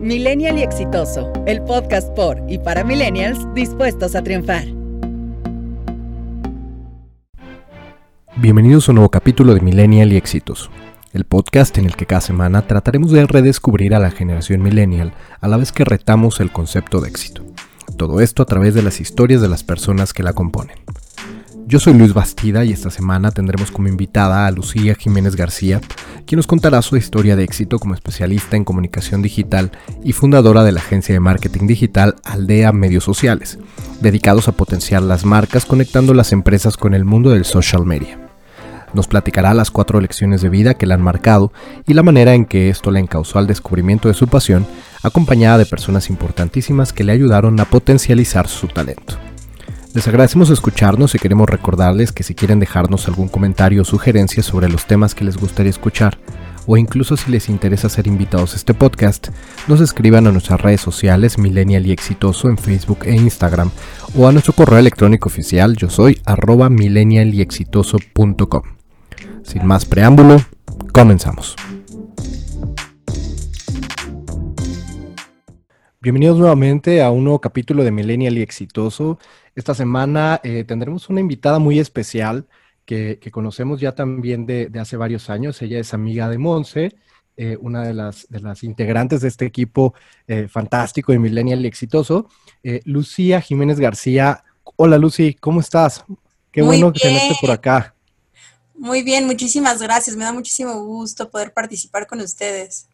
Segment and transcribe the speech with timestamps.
[0.00, 4.64] Millennial y Exitoso, el podcast por y para millennials dispuestos a triunfar.
[8.36, 10.70] Bienvenidos a un nuevo capítulo de Millennial y Exitoso,
[11.12, 15.48] el podcast en el que cada semana trataremos de redescubrir a la generación millennial a
[15.48, 17.44] la vez que retamos el concepto de éxito.
[17.98, 20.78] Todo esto a través de las historias de las personas que la componen.
[21.66, 25.82] Yo soy Luis Bastida y esta semana tendremos como invitada a Lucía Jiménez García,
[26.30, 29.72] quien nos contará su historia de éxito como especialista en comunicación digital
[30.04, 33.58] y fundadora de la agencia de marketing digital Aldea Medios Sociales,
[34.00, 38.16] dedicados a potenciar las marcas conectando las empresas con el mundo del social media.
[38.94, 41.52] Nos platicará las cuatro lecciones de vida que le han marcado
[41.84, 44.68] y la manera en que esto le encausó al descubrimiento de su pasión,
[45.02, 49.16] acompañada de personas importantísimas que le ayudaron a potencializar su talento.
[49.92, 54.68] Les agradecemos escucharnos y queremos recordarles que si quieren dejarnos algún comentario o sugerencia sobre
[54.68, 56.16] los temas que les gustaría escuchar,
[56.66, 59.30] o incluso si les interesa ser invitados a este podcast,
[59.66, 63.72] nos escriban a nuestras redes sociales Millennial y Exitoso en Facebook e Instagram,
[64.16, 68.62] o a nuestro correo electrónico oficial yo soy arroba millennialyexitoso.com.
[69.42, 70.40] Sin más preámbulo,
[70.92, 71.56] comenzamos.
[76.02, 79.18] Bienvenidos nuevamente a un nuevo capítulo de Millennial y Exitoso.
[79.54, 82.46] Esta semana eh, tendremos una invitada muy especial
[82.84, 85.60] que, conocemos ya también de, hace varios años.
[85.62, 86.96] Ella es amiga de Monse,
[87.36, 89.94] eh, una de las, de las integrantes de este equipo
[90.26, 92.28] eh, fantástico de Millennial y Exitoso.
[92.84, 94.44] Lucía Jiménez García.
[94.76, 96.04] Hola Lucy, ¿cómo estás?
[96.50, 97.94] Qué bueno que tenerte por acá.
[98.74, 100.16] Muy bien, muchísimas gracias.
[100.16, 102.89] Me da muchísimo gusto poder participar con ustedes.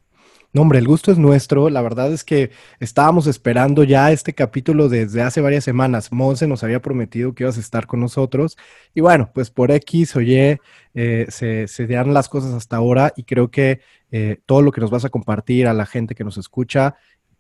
[0.53, 1.69] No, hombre, el gusto es nuestro.
[1.69, 6.13] La verdad es que estábamos esperando ya este capítulo desde hace varias semanas.
[6.13, 8.57] Monse nos había prometido que ibas a estar con nosotros.
[8.95, 10.59] Y bueno, pues por X o Y
[10.95, 13.81] eh, se, se dan las cosas hasta ahora y creo que
[14.11, 16.97] eh, todo lo que nos vas a compartir a la gente que nos escucha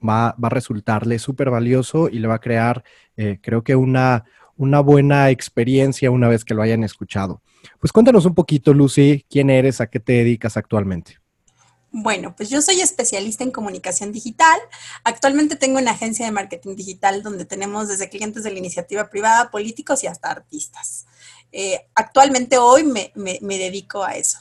[0.07, 2.84] va, va a resultarle súper valioso y le va a crear,
[3.17, 4.25] eh, creo que una,
[4.57, 7.43] una buena experiencia una vez que lo hayan escuchado.
[7.81, 11.19] Pues cuéntanos un poquito, Lucy, quién eres, a qué te dedicas actualmente.
[11.91, 14.59] Bueno, pues yo soy especialista en comunicación digital.
[15.05, 19.51] Actualmente tengo una agencia de marketing digital donde tenemos desde clientes de la iniciativa privada,
[19.51, 21.07] políticos y hasta artistas.
[21.53, 24.39] Eh, actualmente hoy me, dedico a eso.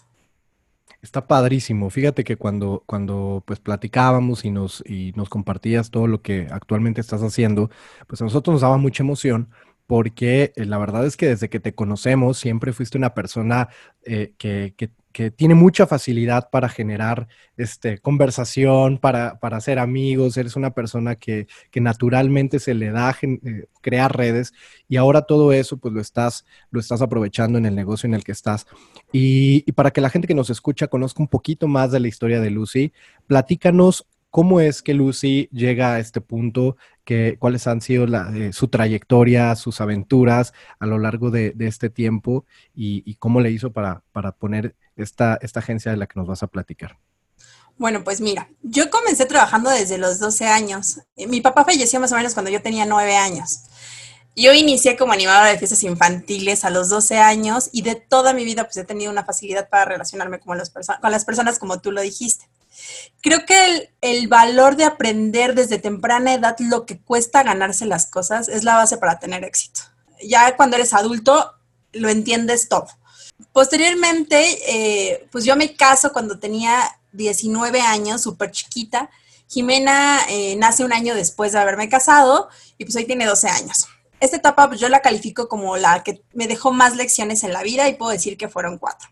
[1.01, 1.89] Está padrísimo.
[1.89, 6.99] Fíjate que cuando, cuando pues platicábamos y nos, y nos compartías todo lo que actualmente
[6.99, 7.69] estás haciendo,
[8.07, 9.49] pues a nosotros nos daba mucha emoción
[9.87, 13.69] porque eh, la verdad es que desde que te conocemos siempre fuiste una persona
[14.03, 20.35] eh, que, que, que tiene mucha facilidad para generar este, conversación, para, para hacer amigos,
[20.35, 24.53] eres una persona que, naturalmente se le da eh, crear redes
[24.89, 28.25] y ahora todo eso pues lo estás, lo estás aprovechando en el negocio en el
[28.25, 28.67] que estás.
[29.13, 32.09] Y, y para que la gente que nos escucha conozca un poquito más de la
[32.09, 32.91] historia de Lucy,
[33.25, 34.05] platícanos
[34.35, 36.75] ¿Cómo es que Lucy llega a este punto?
[37.05, 42.43] Que, ¿Cuáles han sido eh, su trayectoria, sus aventuras a lo largo de, este tiempo
[42.73, 46.43] y, cómo le hizo para, para poner esta, esta agencia de la que nos vas
[46.43, 46.97] a platicar?
[47.77, 51.01] Bueno, pues mira, yo comencé trabajando desde los 12 años.
[51.17, 53.63] Mi papá falleció más o menos cuando yo tenía 9 años.
[54.35, 58.43] Yo inicié como animadora de fiestas infantiles a los 12 años y de toda mi
[58.43, 60.57] vida pues he tenido una facilidad para relacionarme con,
[61.01, 62.49] con las personas como tú lo dijiste.
[63.21, 68.49] Creo que el, valor de aprender desde temprana edad lo que cuesta ganarse las cosas
[68.49, 69.81] es la base para tener éxito.
[70.21, 71.53] Ya cuando eres adulto
[71.93, 72.87] lo entiendes todo.
[73.51, 79.09] Posteriormente, eh, pues yo me caso cuando tenía 19 años, súper chiquita.
[79.47, 83.87] Jimena eh, nace un año después de haberme casado y pues hoy tiene 12 años.
[84.19, 87.63] Esta etapa pues yo la califico como la que me dejó más lecciones en la
[87.63, 89.09] vida y puedo decir que fueron cuatro.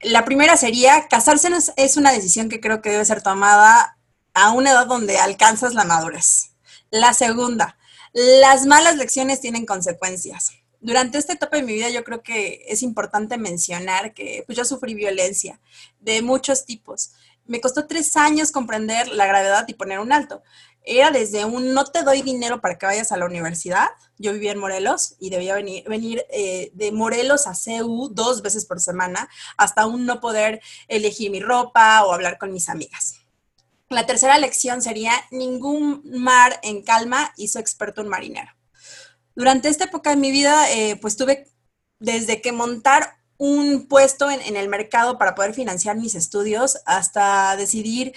[0.00, 3.98] La primera sería, casarse es una decisión que creo que debe ser tomada
[4.32, 6.52] a una edad donde alcanzas la madurez.
[6.90, 7.76] La segunda,
[8.12, 10.52] las malas lecciones tienen consecuencias.
[10.80, 14.64] Durante esta etapa de mi vida yo creo que es importante mencionar que pues, yo
[14.64, 15.60] sufrí violencia
[16.00, 17.12] de muchos tipos.
[17.46, 20.42] Me costó tres años comprender la gravedad y poner un alto
[20.88, 23.88] era desde un no te doy dinero para que vayas a la universidad.
[24.16, 28.64] Yo vivía en Morelos y debía venir, venir eh, de Morelos a CEU dos veces
[28.64, 33.20] por semana, hasta un no poder elegir mi ropa o hablar con mis amigas.
[33.90, 38.50] La tercera lección sería, ningún mar en calma hizo experto un marinero.
[39.38, 41.46] Durante esta época de mi vida, eh, pues tuve
[42.00, 47.54] desde que montar un puesto en, en el mercado para poder financiar mis estudios hasta
[47.54, 48.14] decidir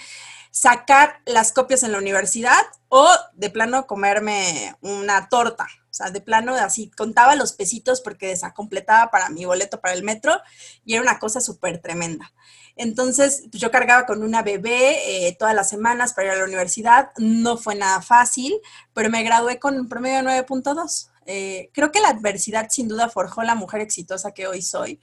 [0.50, 6.20] sacar las copias en la universidad o de plano comerme una torta O sea, de
[6.20, 10.36] plano, así contaba los pesitos porque desacompletaba para mi boleto para el metro
[10.84, 12.32] y era una cosa súper tremenda.
[12.76, 16.44] Entonces, pues, yo cargaba con una bebé eh, todas las semanas para ir a la
[16.44, 17.10] universidad.
[17.18, 18.54] No fue nada fácil,
[18.92, 21.08] pero me gradué con un promedio de 9.2.
[21.26, 25.00] Eh, creo que la adversidad sin duda forjó la mujer exitosa que hoy soy.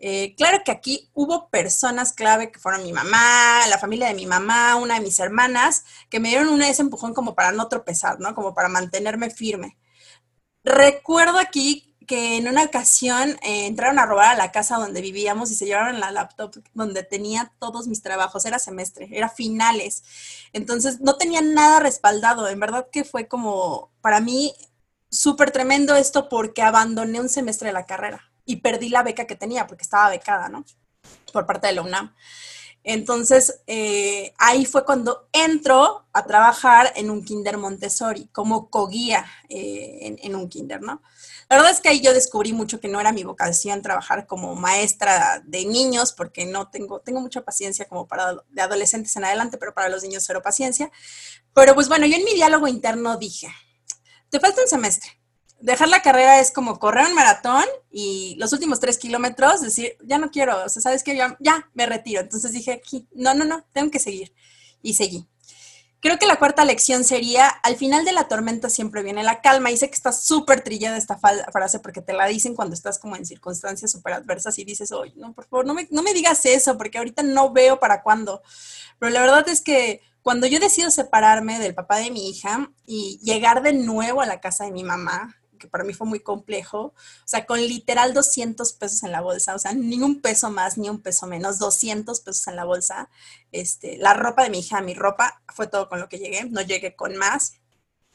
[0.00, 4.26] Eh, claro que aquí hubo personas clave que fueron mi mamá, la familia de mi
[4.26, 8.20] mamá, una de mis hermanas, que me dieron un ese empujón como para no tropezar,
[8.20, 8.34] ¿no?
[8.34, 9.76] Como para mantenerme firme.
[10.62, 15.52] Recuerdo aquí que en una ocasión eh, entraron a robar a la casa donde vivíamos
[15.52, 18.44] y se llevaron la laptop donde tenía todos mis trabajos.
[18.44, 20.02] Era semestre, era finales.
[20.52, 22.48] Entonces no tenía nada respaldado.
[22.48, 24.54] En verdad que fue como, para mí,
[25.10, 29.36] súper tremendo esto porque abandoné un semestre de la carrera y perdí la beca que
[29.36, 30.64] tenía porque estaba becada, ¿no?
[31.32, 32.14] Por parte de la UNAM.
[32.90, 40.16] Entonces, eh, ahí fue cuando entro a trabajar en un kinder Montessori, como coguía eh,
[40.22, 41.02] en, un kinder, ¿no?
[41.50, 44.54] La verdad es que ahí yo descubrí mucho que no era mi vocación trabajar como
[44.54, 49.58] maestra de niños, porque no tengo, tengo mucha paciencia como para de adolescentes en adelante,
[49.58, 50.90] pero para los niños cero paciencia.
[51.52, 53.48] Pero pues bueno, yo en mi diálogo interno dije,
[54.30, 55.17] te falta un semestre,
[55.60, 60.18] dejar la carrera es como correr un maratón y los últimos tres kilómetros decir, ya
[60.18, 62.20] no quiero, o sea, sabes que ya, ya me retiro.
[62.20, 62.82] Entonces dije,
[63.12, 64.32] no, no, no, tengo que seguir.
[64.82, 65.26] Y seguí.
[66.00, 69.72] Creo que la cuarta lección sería, al final de la tormenta siempre viene la calma.
[69.72, 73.16] Y sé que está súper trillada esta frase porque te la dicen cuando estás como
[73.16, 76.46] en circunstancias súper adversas y dices, oye, no, por favor, no me, no me digas
[76.46, 78.42] eso porque ahorita no veo para cuándo.
[79.00, 83.18] Pero la verdad es que cuando yo decido separarme del papá de mi hija y
[83.24, 86.78] llegar de nuevo a la casa de mi mamá, que para mí fue muy complejo,
[86.78, 86.94] o
[87.24, 90.88] sea, con literal 200 pesos en la bolsa, o sea, ni un peso más, ni
[90.88, 93.10] un peso menos, 200 pesos en la bolsa.
[93.52, 96.62] Este, la ropa de mi hija, mi ropa, fue todo con lo que llegué, no
[96.62, 97.54] llegué con más,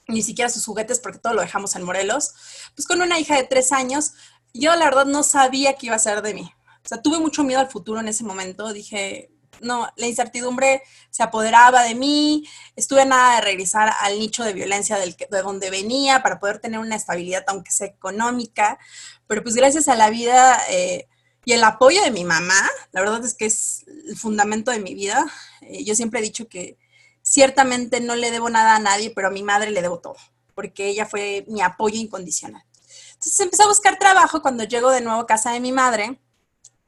[0.08, 2.34] ni siquiera sus juguetes porque todo lo dejamos en Morelos.
[2.76, 4.14] Pues con una hija de tres años,
[4.54, 6.52] yo la verdad no sabía qué iba a ser de mí.
[6.84, 11.24] O sea, tuve mucho miedo al futuro en ese momento, dije, no, la incertidumbre se
[11.24, 16.40] apoderaba de mí, estuve nada de regresar al nicho de violencia de donde venía para
[16.40, 18.80] poder tener una estabilidad, aunque sea económica,
[19.28, 21.08] pero pues gracias a la vida eh,
[21.46, 22.60] y el apoyo de mi mamá,
[22.92, 25.26] la verdad es que es el fundamento de mi vida.
[25.62, 26.78] Eh, yo siempre he dicho que
[27.22, 30.18] ciertamente no le debo nada a nadie, pero a mi madre le debo todo,
[30.56, 32.64] porque ella fue mi apoyo incondicional.
[33.14, 36.20] Entonces empecé a buscar trabajo cuando llego de nuevo a casa de mi madre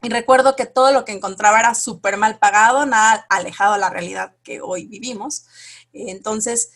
[0.06, 3.90] y recuerdo que todo lo que encontraba era súper mal pagado, nada alejado a la
[3.90, 5.48] realidad que hoy vivimos.
[5.94, 6.74] Entonces,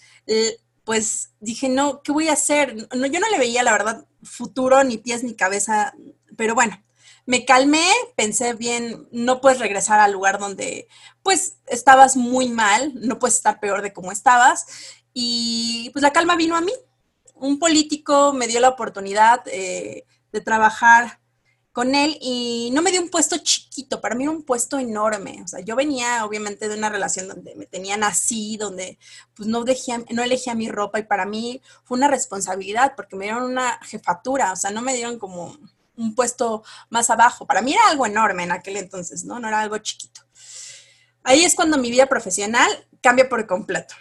[0.83, 2.75] pues dije, no, ¿qué voy a hacer?
[2.95, 5.93] No, yo no le veía, la verdad, futuro, ni pies, ni cabeza,
[6.37, 6.83] pero bueno,
[7.27, 7.85] me calmé,
[8.17, 10.87] pensé bien, no puedes regresar al lugar donde
[11.21, 14.65] pues estabas muy mal, no puedes estar peor de como estabas.
[15.13, 16.73] Y pues la calma vino a mí.
[17.35, 21.19] Un político me dio la oportunidad eh, de trabajar
[21.71, 25.41] con él y no me dio un puesto chiquito, para mí era un puesto enorme.
[25.43, 28.97] O sea, yo venía obviamente de una relación donde me tenían así, donde
[29.35, 33.25] pues no, dejé, no elegía mi ropa y para mí fue una responsabilidad porque me
[33.25, 35.57] dieron una jefatura, o sea, no me dieron como
[35.95, 37.45] un puesto más abajo.
[37.45, 39.39] Para mí era algo enorme en aquel entonces, ¿no?
[39.39, 40.21] No era algo chiquito.
[41.23, 43.93] Ahí es cuando mi vida profesional cambia por completo.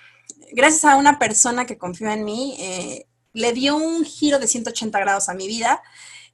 [0.53, 4.99] Gracias a una persona que confió en mí, eh, le dio un giro de 180
[4.99, 5.83] grados a mi vida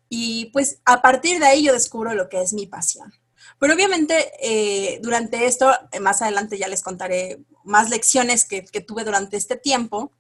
[0.09, 3.13] y pues a partir de ahí yo descubro lo que es mi pasión.
[3.59, 9.05] Pero obviamente eh, durante esto, eh, más adelante ya les contaré más lecciones que, tuve
[9.05, 10.13] durante este tiempo.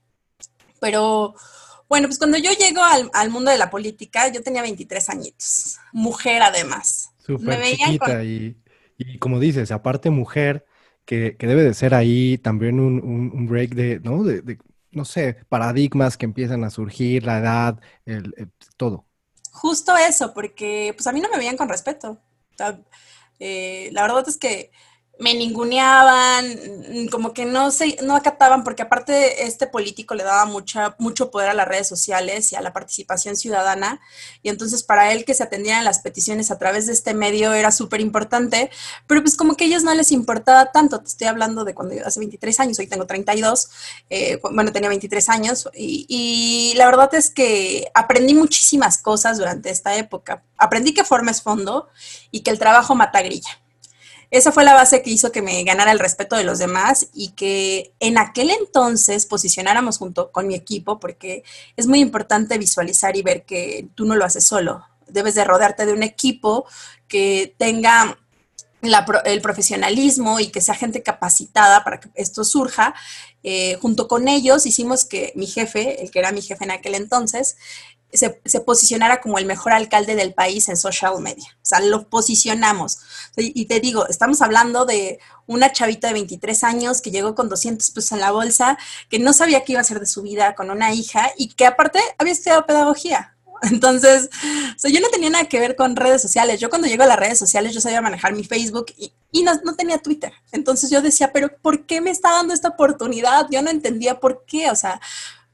[0.81, 1.35] Pero
[1.89, 6.43] bueno, pues cuando yo llego al, mundo de la política, yo tenía 23 añitos, mujer
[6.43, 7.11] además.
[7.19, 8.57] Súper chiquita y,
[8.99, 10.67] y, como dices, aparte mujer,
[11.05, 14.25] que, debe de ser ahí también un, break de, ¿no?
[14.25, 14.59] De,
[14.91, 19.07] no sé, paradigmas que empiezan a surgir, la edad, el todo
[19.55, 22.19] justo eso, porque pues a mí no me veían con respeto.
[23.39, 24.71] Eh, la verdad es que
[25.19, 30.45] me ninguneaban, mm, como que no se, no acataban, porque aparte este político le daba
[30.45, 34.01] mucha, mucho poder a las redes sociales y a la participación ciudadana,
[34.43, 37.71] y entonces para él que se atendieran las peticiones a través de este medio era
[37.71, 38.71] súper importante,
[39.07, 41.95] pero pues como que a ellos no les importaba tanto, te estoy hablando de cuando
[41.95, 43.71] yo hace 23 años, hoy tengo 32,
[44.11, 49.71] eh, bueno, tenía 23 años, y, y la verdad es que aprendí muchísimas cosas durante
[49.71, 51.89] esta época, aprendí que forma es fondo
[52.31, 53.64] y que el trabajo mata grilla
[54.37, 57.31] esa fue la base que hizo que me ganara el respeto de los demás y
[57.31, 61.45] que en aquel entonces posicionáramos junto con mi equipo, porque
[61.77, 64.85] es muy importante visualizar y ver que tú no lo haces solo.
[65.07, 66.67] Debes de rodearte de un equipo
[67.07, 68.19] que tenga
[69.25, 72.95] el profesionalismo y que sea gente capacitada para que esto surja.
[73.43, 76.95] Eh, junto con ellos hicimos que mi jefe, el que era mi jefe en aquel
[76.97, 77.57] entonces,
[78.15, 81.47] se, posicionara como el mejor alcalde del país en social media.
[81.57, 82.99] O sea, lo posicionamos.
[83.37, 87.91] Y te digo, estamos hablando de una chavita de 23 años que llegó con 200
[87.91, 88.79] pesos en la bolsa,
[89.09, 91.67] que no sabía qué iba a hacer de su vida con una hija y que
[91.67, 93.35] aparte había estudiado pedagogía.
[93.63, 94.31] Entonces,
[94.83, 96.61] yo no tenía nada que ver con redes sociales.
[96.61, 99.75] Yo cuando llego a las redes sociales, yo sabía manejar mi Facebook y, no, no,
[99.75, 100.33] tenía Twitter.
[100.53, 103.47] Entonces yo decía, pero ¿por qué me está dando esta oportunidad?
[103.51, 104.71] Yo no entendía por qué.
[104.71, 105.01] O sea,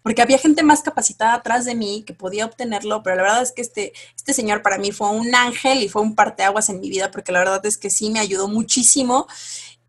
[0.02, 3.52] porque había gente más capacitada atrás de mí que podía obtenerlo, pero la verdad es
[3.52, 6.90] que este, este señor para mí fue un ángel y fue un parteaguas en mi
[6.90, 9.26] vida, porque la verdad es que sí me ayudó muchísimo.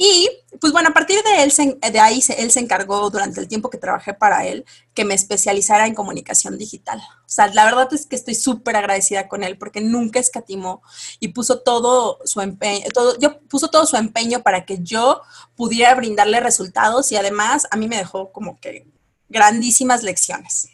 [0.03, 0.27] Y
[0.59, 1.53] pues bueno, a partir de, él
[1.91, 4.65] de ahí él se encargó durante el tiempo que trabajé para él
[4.95, 6.99] que me especializara en comunicación digital.
[6.99, 10.81] O sea, la verdad es que estoy súper agradecida con él porque nunca escatimó
[11.19, 15.21] y puso todo su empeño, todo, yo puso todo su empeño para que yo
[15.55, 18.87] pudiera brindarle resultados y además a mí me dejó como que
[19.31, 20.69] grandísimas lecciones.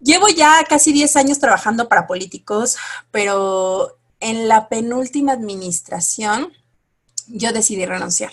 [0.00, 2.76] Llevo ya casi 10 años trabajando para políticos,
[3.10, 6.52] pero en la penúltima administración
[7.28, 8.32] yo decidí renunciar.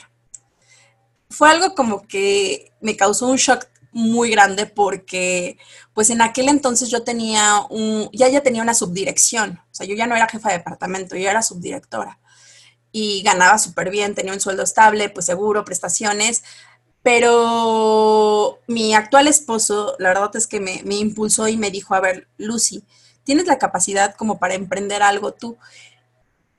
[1.30, 5.58] Fue algo como que me causó un shock muy grande porque
[5.94, 9.96] pues en aquel entonces yo tenía un, ya ya tenía una subdirección, o sea, yo
[9.96, 12.20] ya no era jefa de departamento, yo era subdirectora
[12.92, 16.44] y ganaba súper bien, tenía un sueldo estable, pues seguro, prestaciones,
[17.04, 22.00] pero mi actual esposo, la verdad es que me, me, impulsó y me dijo, a
[22.00, 22.84] ver, Lucy,
[23.26, 25.58] tienes la capacidad como para emprender algo tú.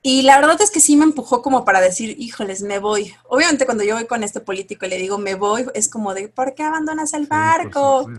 [0.02, 3.14] Y la verdad es que sí me empujó como para decir, híjoles, me voy.
[3.26, 6.28] Obviamente cuando yo voy con este político y le digo, me voy, es como de,
[6.28, 8.10] ¿por qué abandonas el barco?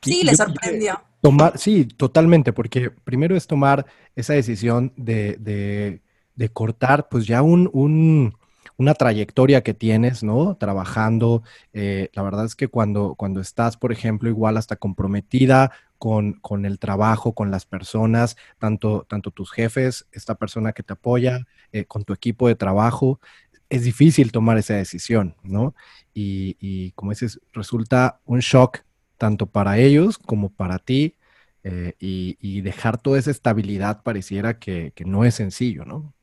[0.00, 1.02] Sí, le sorprendió.
[1.20, 3.84] Tomar, sí, totalmente, porque primero es tomar
[4.16, 6.00] esa decisión de, de,
[6.36, 8.34] de cortar pues ya un, un
[8.76, 10.56] una trayectoria que tienes, ¿no?
[10.56, 11.42] Trabajando.
[11.72, 16.66] Eh, la verdad es que cuando, cuando estás, por ejemplo, igual hasta comprometida con, con,
[16.66, 21.84] el trabajo, con las personas, tanto, tanto tus jefes, esta persona que te apoya, eh,
[21.86, 23.20] con tu equipo de trabajo,
[23.68, 25.74] es difícil tomar esa decisión, ¿no?
[26.12, 28.80] Y, como dices, resulta un shock
[29.18, 31.16] tanto para ellos como para ti.
[31.66, 36.14] Eh, y, dejar toda esa estabilidad pareciera que, que no es sencillo, ¿no?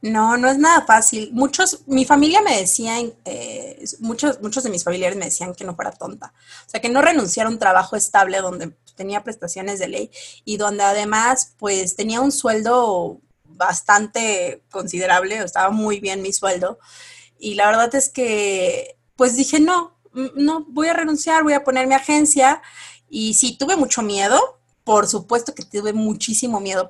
[0.00, 1.30] No, no es nada fácil.
[1.32, 5.76] Muchos, mi familia me decían, eh, muchos, muchos de mis familiares me decían que no
[5.76, 6.32] fuera tonta.
[6.66, 10.10] O sea, que no renunciara a un trabajo estable donde tenía prestaciones de ley
[10.44, 16.78] y donde además, pues, tenía un sueldo bastante considerable, estaba muy bien mi sueldo.
[17.38, 19.96] Y la verdad es que, pues dije, no,
[20.34, 22.62] no, voy a renunciar, voy a poner mi agencia.
[23.08, 24.40] Y sí, tuve mucho miedo,
[24.84, 26.88] por supuesto que tuve muchísimo miedo,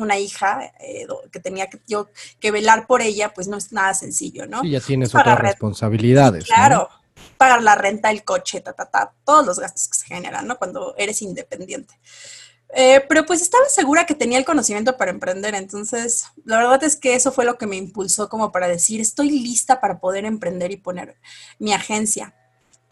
[0.00, 3.94] una hija eh, que tenía que, yo que velar por ella, pues no es nada
[3.94, 4.62] sencillo, ¿no?
[4.62, 6.44] Sí, ya tienes otras responsabilidades.
[6.44, 6.88] claro,
[7.36, 10.58] pagar la renta, el coche, ta, ta, ta, todos los gastos que se generan, ¿no?
[10.58, 11.94] Cuando eres independiente.
[12.72, 16.94] Eh, pero pues estaba segura que tenía el conocimiento para emprender, entonces la verdad es
[16.94, 20.70] que eso fue lo que me impulsó como para decir, estoy lista para poder emprender
[20.70, 21.16] y poner
[21.58, 22.34] mi agencia.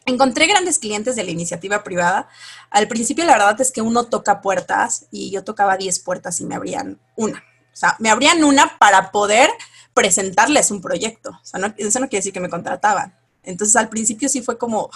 [0.09, 2.29] Encontré grandes clientes de la iniciativa privada.
[2.71, 6.47] Al principio la verdad es que uno toca puertas y yo tocaba 10 puertas y
[6.47, 7.39] me abrían una.
[7.39, 9.51] O sea, me abrían una para poder
[9.93, 11.31] presentarles un proyecto.
[11.31, 13.15] O sea, eso no quiere decir que me contrataban.
[13.43, 14.91] Entonces al principio sí fue como,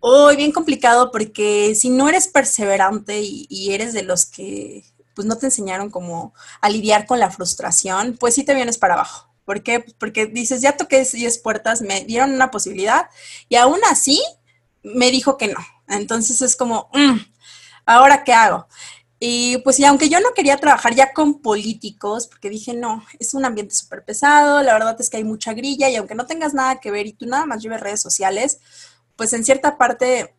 [0.00, 5.26] oh, bien complicado porque si no eres perseverante y, y eres de los que pues
[5.26, 9.27] no te enseñaron como a lidiar con la frustración, pues sí te vienes para abajo.
[9.48, 9.82] ¿Por qué?
[9.96, 13.08] Porque dices, ya toqué 10 puertas, me dieron una posibilidad
[13.48, 14.22] y aún así
[14.82, 15.58] me dijo que no.
[15.88, 17.16] Entonces es como, mm,
[17.86, 18.68] ¿ahora qué hago?
[19.18, 23.32] Y pues y aunque yo no quería trabajar ya con políticos, porque dije, no, es
[23.32, 26.52] un ambiente súper pesado, la verdad es que hay mucha grilla y aunque no tengas
[26.52, 28.58] nada que ver y tú nada más lleves redes sociales,
[29.16, 30.36] pues en cierta parte,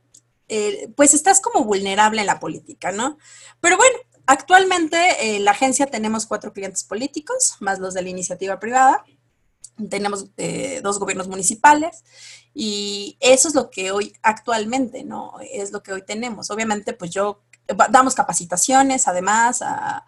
[0.50, 3.18] eh, pues estás como vulnerable en la política, ¿no?
[3.60, 3.98] Pero bueno,
[4.32, 9.04] Actualmente en la agencia tenemos cuatro clientes políticos, más los de la iniciativa privada.
[9.90, 12.04] Tenemos eh, dos gobiernos municipales
[12.54, 15.34] y eso es lo que hoy actualmente, ¿no?
[15.52, 16.52] Es lo que hoy tenemos.
[16.52, 17.42] Obviamente, pues yo
[17.90, 20.06] damos capacitaciones además a,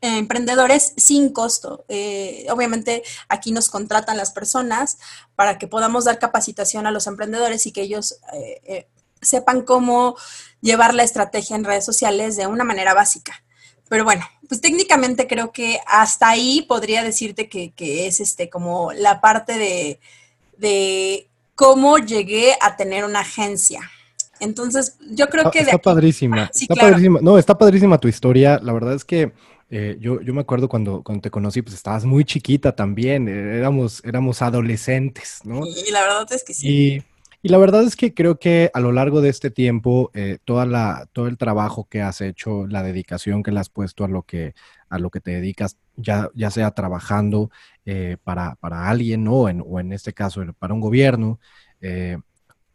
[0.00, 1.84] emprendedores sin costo.
[1.86, 4.98] Eh, obviamente aquí nos contratan las personas
[5.36, 8.88] para que podamos dar capacitación a los emprendedores y que ellos eh,
[9.22, 10.16] sepan cómo
[10.60, 13.44] llevar la estrategia en redes sociales de una manera básica.
[13.90, 17.72] Pero bueno, pues técnicamente creo que hasta ahí podría decirte que,
[18.06, 19.98] es este como la parte
[20.60, 23.80] de, cómo llegué a tener una agencia.
[24.38, 25.58] Entonces, yo creo que...
[25.58, 26.48] Está padrísima.
[26.54, 27.18] está padrísima.
[27.20, 28.60] No, está padrísima tu historia.
[28.62, 29.32] La verdad es que
[29.72, 34.02] Eh, yo, yo me acuerdo cuando, cuando te conocí, pues estabas muy chiquita también, éramos,
[34.04, 35.64] éramos adolescentes, ¿no?
[35.64, 36.68] Y la verdad es que sí.
[36.68, 37.02] Y,
[37.42, 40.66] y la verdad es que creo que a lo largo de este tiempo, eh, toda
[40.66, 44.22] la, todo el trabajo que has hecho, la dedicación que le has puesto a lo
[44.22, 44.54] que,
[44.88, 47.50] a lo que te dedicas, ya, ya sea trabajando
[48.22, 49.48] para, para, alguien ¿no?
[49.48, 51.40] en, o en este caso para un gobierno,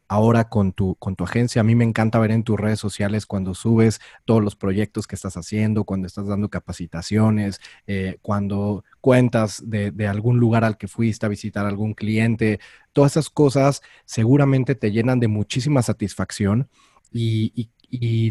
[0.08, 1.62] ahora con tu, con tu agencia.
[1.62, 5.16] A mí me encanta ver en tus redes sociales cuando subes todos los proyectos que
[5.16, 11.26] estás haciendo, cuando estás dando capacitaciones, eh, cuando cuentas de, algún lugar al que fuiste
[11.26, 12.60] a visitar algún cliente.
[12.94, 16.70] Todas esas cosas seguramente te llenan de muchísima satisfacción
[17.12, 17.70] y,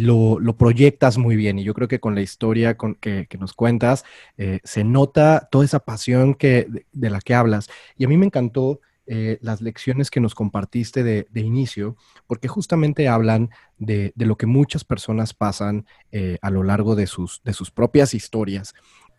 [0.00, 1.58] lo, proyectas muy bien.
[1.58, 4.04] Y yo creo que con la historia que, nos cuentas,
[4.36, 7.68] eh, se nota toda esa pasión de la que hablas.
[7.96, 11.96] Y a mí me encantó eh, las lecciones que nos compartiste de, inicio,
[12.26, 17.42] porque justamente hablan de, lo que muchas personas pasan eh, a lo largo de sus,
[17.44, 18.74] de sus propias historias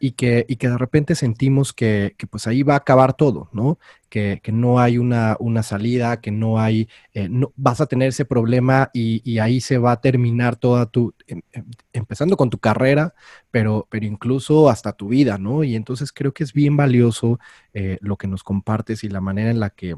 [0.05, 3.79] y que, y que de repente sentimos que, pues ahí va a acabar todo, ¿no?
[4.07, 8.23] Que, no hay una, una, salida, que no hay, eh, no, vas a tener ese
[8.23, 13.15] problema y, ahí se va a terminar toda tu, em, em, empezando con tu carrera,
[13.49, 15.63] pero, pero incluso hasta tu vida, ¿no?
[15.63, 17.39] Y entonces creo que es bien valioso
[17.73, 19.95] eh, lo que nos compartes y la manera en la que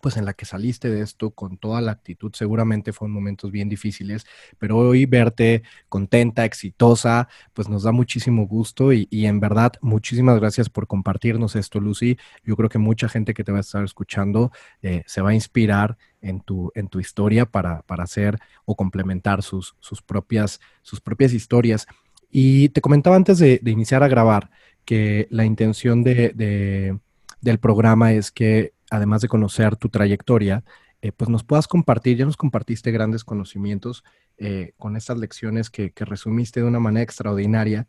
[0.00, 3.68] pues en la que saliste de esto con toda la actitud, seguramente fueron momentos bien
[3.68, 4.24] difíciles,
[4.58, 10.68] pero hoy verte contenta, exitosa, pues nos da muchísimo gusto y, en verdad muchísimas gracias
[10.68, 12.16] por compartirnos esto, Lucy.
[12.44, 15.34] Yo creo que mucha gente que te va a estar escuchando eh, se va a
[15.34, 21.00] inspirar en tu, en tu historia para, para hacer o complementar sus, sus, propias, sus
[21.00, 21.86] propias historias.
[22.30, 24.50] Y te comentaba antes de, iniciar a grabar
[24.84, 26.98] que la intención de,
[27.40, 30.64] del programa es que además de conocer tu trayectoria,
[31.02, 34.04] eh, pues nos puedas compartir, ya nos compartiste grandes conocimientos
[34.36, 37.88] eh, con estas lecciones que, resumiste de una manera extraordinaria,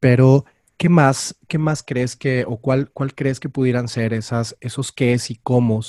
[0.00, 0.44] pero
[0.76, 4.90] ¿qué más, qué más crees que, o cuál, cuál crees que pudieran ser esas, esos
[4.90, 5.80] qués y cómo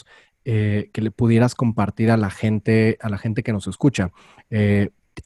[0.46, 4.12] eh, que le pudieras compartir a la gente, a la gente que nos escucha?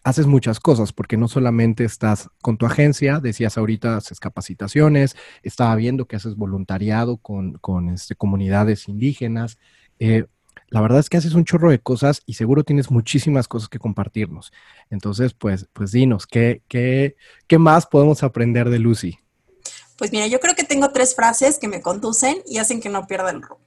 [0.03, 5.75] Haces muchas cosas, porque no solamente estás con tu agencia, decías ahorita haces capacitaciones, estaba
[5.75, 9.57] viendo que haces voluntariado con, con este, comunidades indígenas.
[9.99, 10.25] Eh,
[10.69, 13.79] la verdad es que haces un chorro de cosas y seguro tienes muchísimas cosas que
[13.79, 14.51] compartirnos.
[14.89, 17.15] Entonces, pues, pues dinos, ¿qué, qué,
[17.47, 19.19] qué más podemos aprender de Lucy?
[19.97, 23.07] Pues mira, yo creo que tengo tres frases que me conducen y hacen que no
[23.07, 23.63] pierda el rumbo.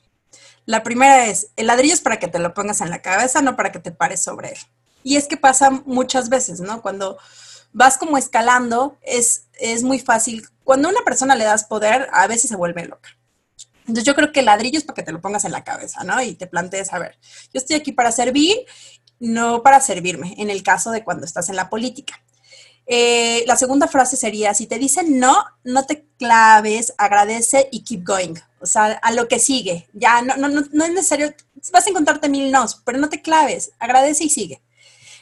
[0.66, 3.56] La primera es, el ladrillo es para que te lo pongas en la cabeza, no
[3.56, 4.58] para que te pares sobre él.
[5.08, 6.82] Y es que pasa muchas veces, ¿no?
[6.82, 7.16] Cuando
[7.72, 10.46] vas como escalando, es, es muy fácil.
[10.64, 13.08] Cuando a una persona le das poder, a veces se vuelve loca.
[13.86, 16.20] Entonces yo creo que ladrillo es para que te lo pongas en la cabeza, ¿no?
[16.20, 17.18] Y te plantees, a ver,
[17.54, 18.54] yo estoy aquí para servir,
[19.18, 22.22] no para servirme, en el caso de cuando estás en la política.
[22.84, 28.04] Eh, la segunda frase sería, si te dicen no, no te claves, agradece y keep
[28.04, 28.34] going.
[28.60, 29.88] O sea, a lo que sigue.
[29.94, 31.32] Ya no, no, no, no es necesario,
[31.72, 34.60] vas a encontrarte mil nos, pero no te claves, agradece y sigue.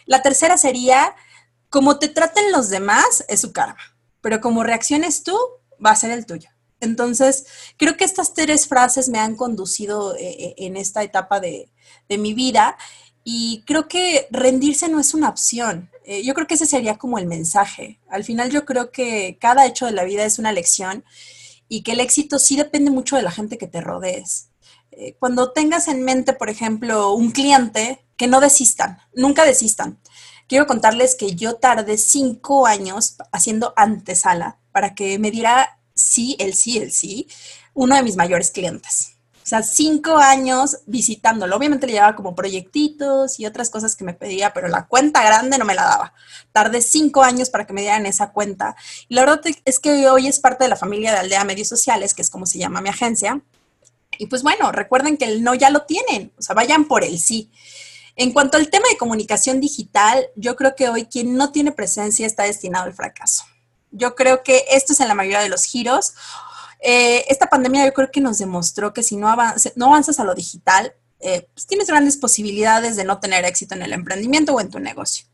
[0.07, 1.15] La tercera sería,
[1.69, 5.37] como te traten los demás, es su karma, pero como reacciones tú,
[5.85, 6.49] va a ser el tuyo.
[6.81, 11.71] Entonces, creo que estas tres frases me han conducido eh, eh, en esta etapa de,
[12.09, 12.77] mi vida
[13.25, 15.91] y creo que rendirse no es una opción.
[16.05, 18.01] Eh, yo creo que ese sería como el mensaje.
[18.09, 21.05] Al final yo creo que cada hecho de la vida es una lección
[21.69, 24.51] y que el éxito sí depende mucho de la gente que te rodees.
[25.19, 29.99] Cuando tengas en mente, por ejemplo, un cliente, que no desistan, nunca desistan.
[30.49, 36.55] Quiero contarles que yo tardé cinco años haciendo antesala para que me diera sí, el
[36.55, 37.29] sí, el sí,
[37.75, 39.17] uno de mis mayores clientes.
[39.47, 41.57] O sea, cinco años visitándolo.
[41.57, 45.57] Obviamente le llevaba como proyectitos y otras cosas que me pedía, pero la cuenta grande
[45.57, 46.13] no me la daba.
[46.51, 48.75] Tardé cinco años para que me dieran esa cuenta.
[49.09, 52.13] Y la verdad es que hoy es parte de la familia de Aldea Medios Sociales,
[52.13, 53.41] que es como se llama mi agencia.
[54.19, 56.33] Y pues bueno, recuerden que el no ya lo tienen.
[56.39, 57.51] O sea, vayan por el sí.
[58.17, 62.27] En cuanto al tema de comunicación digital, yo creo que hoy quien no tiene presencia
[62.27, 63.45] está destinado al fracaso.
[63.91, 66.15] Yo creo que esto es en la mayoría de los giros.
[66.81, 69.35] Eh, esta pandemia yo creo que nos demostró que si no,
[69.77, 73.83] no avanzas a lo digital, eh, pues tienes grandes posibilidades de no tener éxito en
[73.83, 75.27] el emprendimiento o en tu negocio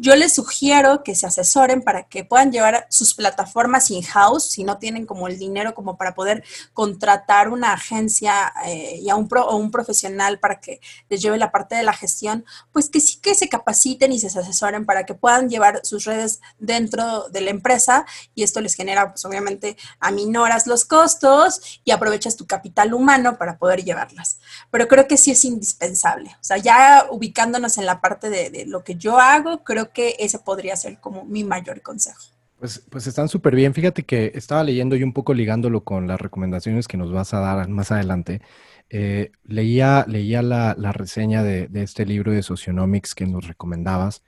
[0.00, 4.78] yo les sugiero que se asesoren para que puedan llevar sus plataformas in-house, si no
[4.78, 9.56] tienen como el dinero como para poder contratar una agencia eh, y a un, o
[9.56, 13.34] un profesional para que les lleve la parte de la gestión, pues que sí que
[13.34, 18.06] se capaciten y se asesoren para que puedan llevar sus redes dentro de la empresa
[18.34, 23.58] y esto les genera, pues obviamente, aminoras los costos y aprovechas tu capital humano para
[23.58, 24.38] poder llevarlas.
[24.70, 26.30] Pero creo que sí es indispensable.
[26.40, 30.16] O sea, ya ubicándonos en la parte de, de lo que yo hago, creo que
[30.18, 32.20] ese podría ser como mi mayor consejo.
[32.60, 33.72] Pues, pues están súper bien.
[33.72, 37.40] Fíjate que estaba leyendo y un poco ligándolo con las recomendaciones que nos vas a
[37.40, 38.42] dar más adelante.
[38.90, 44.22] Eh, leía leía la, reseña de, este libro de Socionomics que nos recomendabas.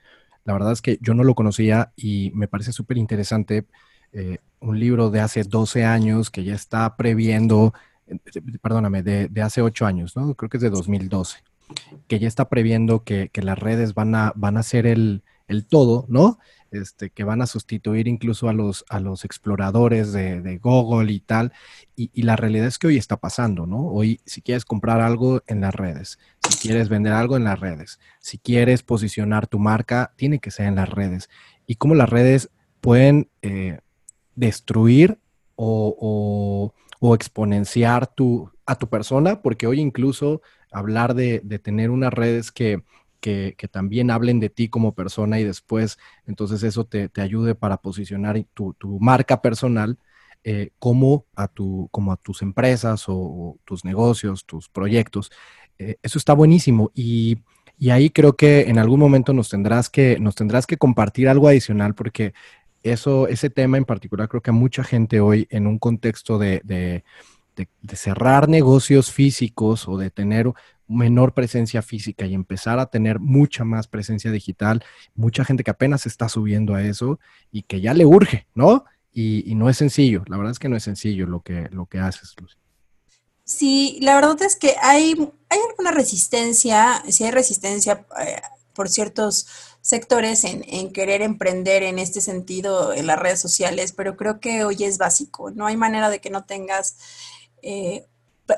[0.45, 3.67] La verdad es que yo no lo conocía y me parece súper interesante.
[4.13, 7.73] Eh, un libro de hace 12 años que ya está previendo,
[8.63, 10.33] perdóname, de, hace 8 años, ¿no?
[10.33, 11.43] Creo que es de 2012,
[12.07, 16.05] que ya está previendo que, las redes van a, van a ser el, el todo,
[16.09, 16.39] ¿no?
[16.73, 21.53] Este, que van a sustituir incluso a los, a los exploradores de, Google y tal.
[21.95, 23.85] Y, la realidad es que hoy está pasando, ¿no?
[23.85, 26.17] Hoy, si quieres comprar algo en las redes,
[26.49, 30.65] si quieres vender algo en las redes, si quieres posicionar tu marca, tiene que ser
[30.65, 31.29] en las redes.
[31.67, 32.49] Y cómo las redes
[32.81, 33.79] pueden eh,
[34.35, 35.19] destruir
[35.55, 36.73] o,
[37.13, 42.81] exponenciar tu, a tu persona, porque hoy incluso hablar de, de tener unas redes que
[43.23, 48.37] que, también hablen de ti como persona y después entonces eso te, ayude para posicionar
[48.53, 49.97] tu, marca personal
[50.43, 55.31] eh, como, a tus empresas o, tus negocios, tus proyectos.
[55.79, 57.39] Eh, eso está buenísimo y,
[57.89, 61.95] ahí creo que en algún momento nos tendrás que, nos tendrás que compartir algo adicional
[61.95, 62.33] porque
[62.81, 67.03] eso, ese tema en particular creo que a mucha gente hoy en un contexto de
[67.93, 70.51] cerrar negocios físicos o de tener
[70.87, 74.83] menor presencia física y empezar a tener mucha más presencia digital,
[75.15, 77.19] mucha gente que apenas está subiendo a eso
[77.51, 78.85] y que ya le urge, ¿no?
[79.11, 81.99] Y, no es sencillo, la verdad es que no es sencillo lo que, lo que
[81.99, 82.57] haces, Lucy.
[83.45, 85.13] Sí, la verdad es que hay,
[85.49, 88.41] hay alguna resistencia, sí hay resistencia eh,
[88.73, 89.45] por ciertos
[89.81, 94.63] sectores en, en, querer emprender en este sentido en las redes sociales, pero creo que
[94.63, 96.97] hoy es básico, no hay manera de que no tengas
[97.61, 98.07] eh,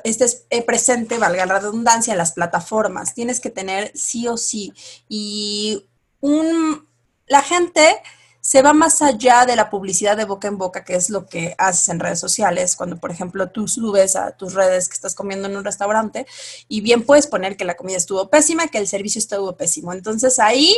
[0.04, 3.14] estés eh, presente, valga la redundancia, en las plataformas.
[3.14, 4.72] Tienes que tener sí o sí.
[5.08, 5.86] Y
[6.20, 6.86] un,
[7.26, 8.02] la gente
[8.46, 11.56] se va más allá de la publicidad de boca en boca, que es lo que
[11.58, 15.48] haces en redes sociales, cuando por ejemplo tú subes a tus redes que estás comiendo
[15.48, 16.28] en un restaurante
[16.68, 19.92] y bien puedes poner que la comida estuvo pésima, que el servicio estuvo pésimo.
[19.92, 20.72] Entonces ahí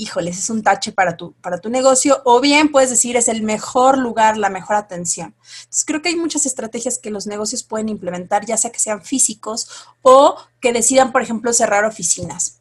[0.00, 3.42] híjoles, es un tache para tu, para tu negocio, o bien puedes decir es el
[3.42, 5.34] mejor lugar, la mejor atención.
[5.38, 9.02] Entonces, creo que hay muchas estrategias que los negocios pueden implementar, ya sea que sean
[9.02, 9.68] físicos
[10.02, 12.60] o que decidan, por ejemplo, cerrar oficinas.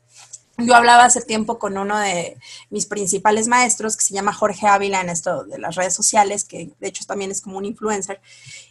[0.58, 2.38] Yo hablaba hace tiempo con uno de
[2.69, 6.73] mis principales maestros, que se llama Jorge Ávila en esto de las redes sociales, que
[6.80, 8.19] de hecho también es como un influencer,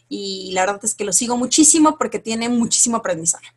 [0.09, 3.49] y la verdad es que lo sigo muchísimo porque tiene muchísimo aprendizaje.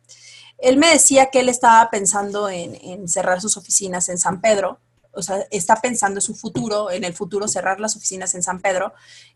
[0.56, 4.78] Él me decía que él estaba pensando en, en cerrar sus oficinas en San Pedro,
[5.12, 8.60] o sea, está pensando en su futuro, en el futuro cerrar las oficinas en San
[8.60, 8.92] Pedro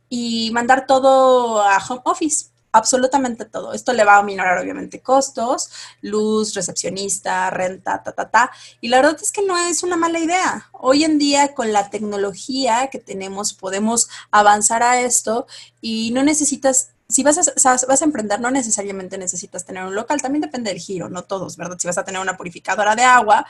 [0.09, 3.73] y mandar todo a home office, absolutamente todo.
[3.73, 5.71] Esto le va a minorar obviamente costos,
[6.03, 8.51] luz, recepcionista, renta, ta, ta, ta.
[8.81, 10.69] Y la verdad es que no es una mala idea.
[10.73, 15.47] Hoy en día con la tecnología que tenemos podemos avanzar a esto
[15.81, 20.21] y no necesitas si vas a, vas a emprender, no necesariamente necesitas tener un local,
[20.21, 21.79] también depende del giro, no todos, ¿verdad?
[21.79, 23.47] Si vas a tener una purificadora de agua,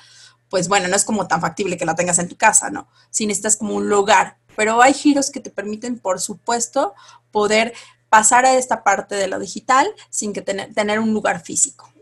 [0.48, 2.88] pues bueno, no es como tan factible que la tengas en tu casa, ¿no?
[3.10, 6.94] Si necesitas como un lugar, pero hay giros que te permiten, por supuesto,
[7.30, 7.72] poder
[8.08, 11.92] pasar a esta parte de lo digital sin que tener, un lugar físico.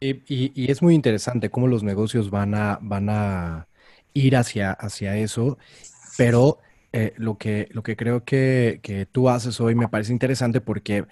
[0.00, 3.66] Y, es muy interesante cómo los negocios van a, van a
[4.14, 5.58] ir hacia, hacia eso,
[6.16, 6.58] pero
[6.92, 11.06] eh, lo, que, lo que creo que, que tú haces hoy me parece interesante porque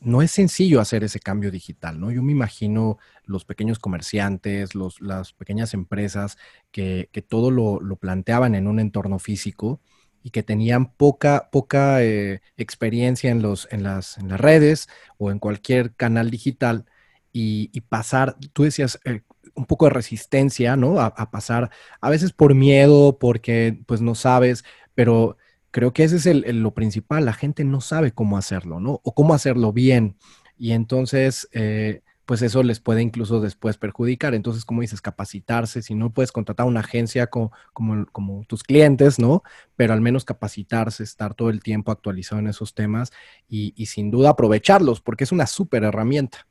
[0.00, 2.10] no es sencillo hacer ese cambio digital, ¿no?
[2.10, 6.36] Yo me imagino los pequeños comerciantes, las pequeñas empresas
[6.70, 9.80] que, todo lo, planteaban en un entorno físico
[10.22, 15.30] y que tenían poca, poca eh, experiencia en, los, en, las, en las redes o
[15.30, 16.86] en cualquier canal digital
[17.32, 19.20] y, pasar, tú decías, eh,
[19.54, 21.00] un poco de resistencia, ¿no?
[21.00, 25.36] A, a, pasar, a veces por miedo, porque pues no sabes, pero
[25.76, 27.26] Creo que ese es el, lo principal.
[27.26, 29.02] La gente no sabe cómo hacerlo, ¿no?
[29.04, 30.16] O cómo hacerlo bien.
[30.56, 34.34] Y entonces, eh, pues eso les puede incluso después perjudicar.
[34.34, 35.82] Entonces, como dices, capacitarse.
[35.82, 39.42] Si no puedes contratar una agencia como, como, tus clientes, ¿no?
[39.76, 43.12] Pero al menos capacitarse, estar todo el tiempo actualizado en esos temas
[43.46, 46.46] y, y sin duda aprovecharlos, porque es una súper herramienta.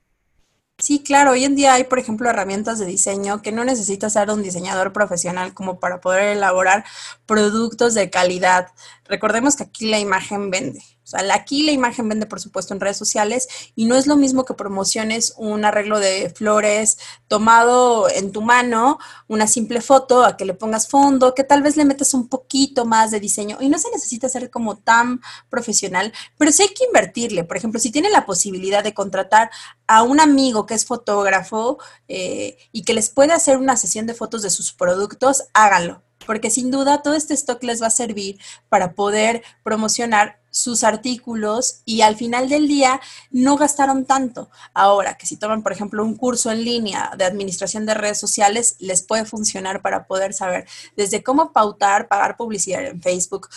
[0.77, 4.29] Sí, claro, hoy en día hay, por ejemplo, herramientas de diseño que no necesitas ser
[4.29, 6.83] un diseñador profesional como para poder elaborar
[7.25, 8.67] productos de calidad.
[9.07, 10.79] Recordemos que aquí la imagen vende.
[10.79, 14.15] O sea, aquí la imagen vende, por supuesto, en redes sociales y no es lo
[14.15, 20.35] mismo que promociones un arreglo de flores tomado en tu mano, una simple foto, a
[20.35, 23.69] que le pongas fondo, que tal vez le metas un poquito más de diseño y
[23.69, 27.43] no se necesita ser como tan profesional, pero sí hay que invertirle.
[27.43, 29.51] Por ejemplo, si tiene la posibilidad de contratar
[29.85, 34.15] a un amigo que es fotógrafo eh, y que les puede hacer una sesión de
[34.15, 38.39] fotos de sus productos, háganlo porque sin duda todo este stock les va a servir
[38.69, 44.49] para poder promocionar sus artículos y al final del día no gastaron tanto.
[44.73, 48.77] Ahora que si toman, por ejemplo, un curso en línea de administración de redes sociales,
[48.79, 53.49] les puede funcionar para poder saber desde cómo pautar, pagar publicidad en Facebook,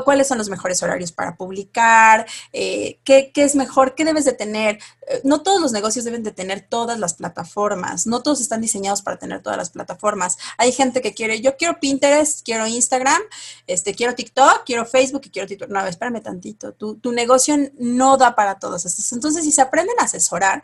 [0.00, 4.78] cuáles son los mejores horarios para publicar, eh, ¿qué, es mejor, qué debes de tener.
[5.08, 9.02] Eh, no todos los negocios deben de tener todas las plataformas, no todos están diseñados
[9.02, 10.38] para tener todas las plataformas.
[10.58, 13.20] Hay gente que quiere, yo quiero Pinterest, quiero Instagram,
[13.66, 15.68] este, quiero TikTok, quiero Facebook y quiero TikTok.
[15.68, 19.12] No, espérame tantito, tu, negocio no da para todos estos.
[19.12, 20.62] Entonces, si se aprenden a asesorar,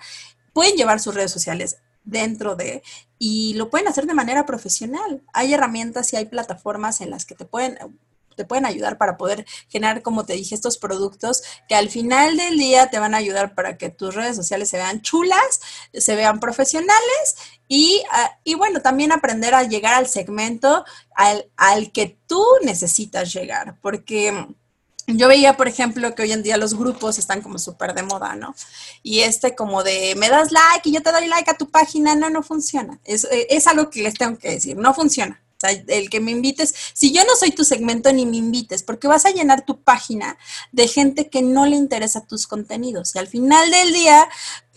[0.53, 2.83] pueden llevar sus redes sociales dentro de
[3.19, 5.23] y lo pueden hacer de manera profesional.
[5.33, 7.79] Hay herramientas y hay plataformas en las que te pueden
[8.39, 12.57] te pueden ayudar para poder generar, como te dije, estos productos que al final del
[12.57, 15.61] día te van a ayudar para que tus redes sociales se vean chulas,
[15.93, 17.35] se vean profesionales
[17.67, 23.33] y, ah, y bueno, también aprender a llegar al segmento al, al que tú necesitas
[23.33, 24.47] llegar, porque...
[25.11, 28.35] Yo veía, por ejemplo, que hoy en día los grupos están como súper de moda,
[28.35, 28.55] ¿no?
[29.03, 32.15] Y este como de, me das like y yo te doy like a tu página,
[32.15, 33.01] no, no funciona.
[33.05, 35.41] Es, es algo que les tengo que decir, no funciona.
[35.87, 39.27] El que me invites, si yo no soy tu segmento, ni me invites, porque vas
[39.27, 40.39] a llenar tu página
[40.73, 43.15] de gente que no le interesa tus contenidos.
[43.15, 44.29] Y al final del día,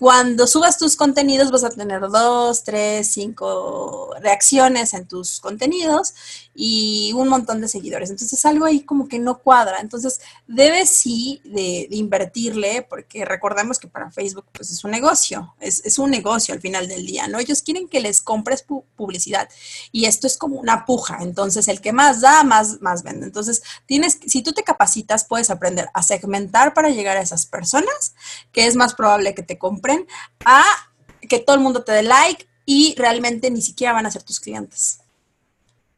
[0.01, 6.15] cuando subas tus contenidos vas a tener dos, tres, cinco reacciones en tus contenidos
[6.55, 8.09] y un montón de seguidores.
[8.09, 9.79] Entonces algo ahí como que no cuadra.
[9.79, 15.99] Entonces debes sí de, invertirle porque recordemos que para Facebook pues es un negocio, es,
[15.99, 17.37] un negocio al final del día, ¿no?
[17.37, 19.49] Ellos quieren que les compres publicidad
[19.91, 21.19] y esto es como una puja.
[21.21, 23.27] Entonces el que más da, más, más vende.
[23.27, 28.15] Entonces tienes, si tú te capacitas, puedes aprender a segmentar para llegar a esas personas,
[28.51, 29.90] que es más probable que te compren
[30.45, 30.63] a
[31.21, 34.39] que todo el mundo te dé like y realmente ni siquiera van a ser tus
[34.39, 34.99] clientes.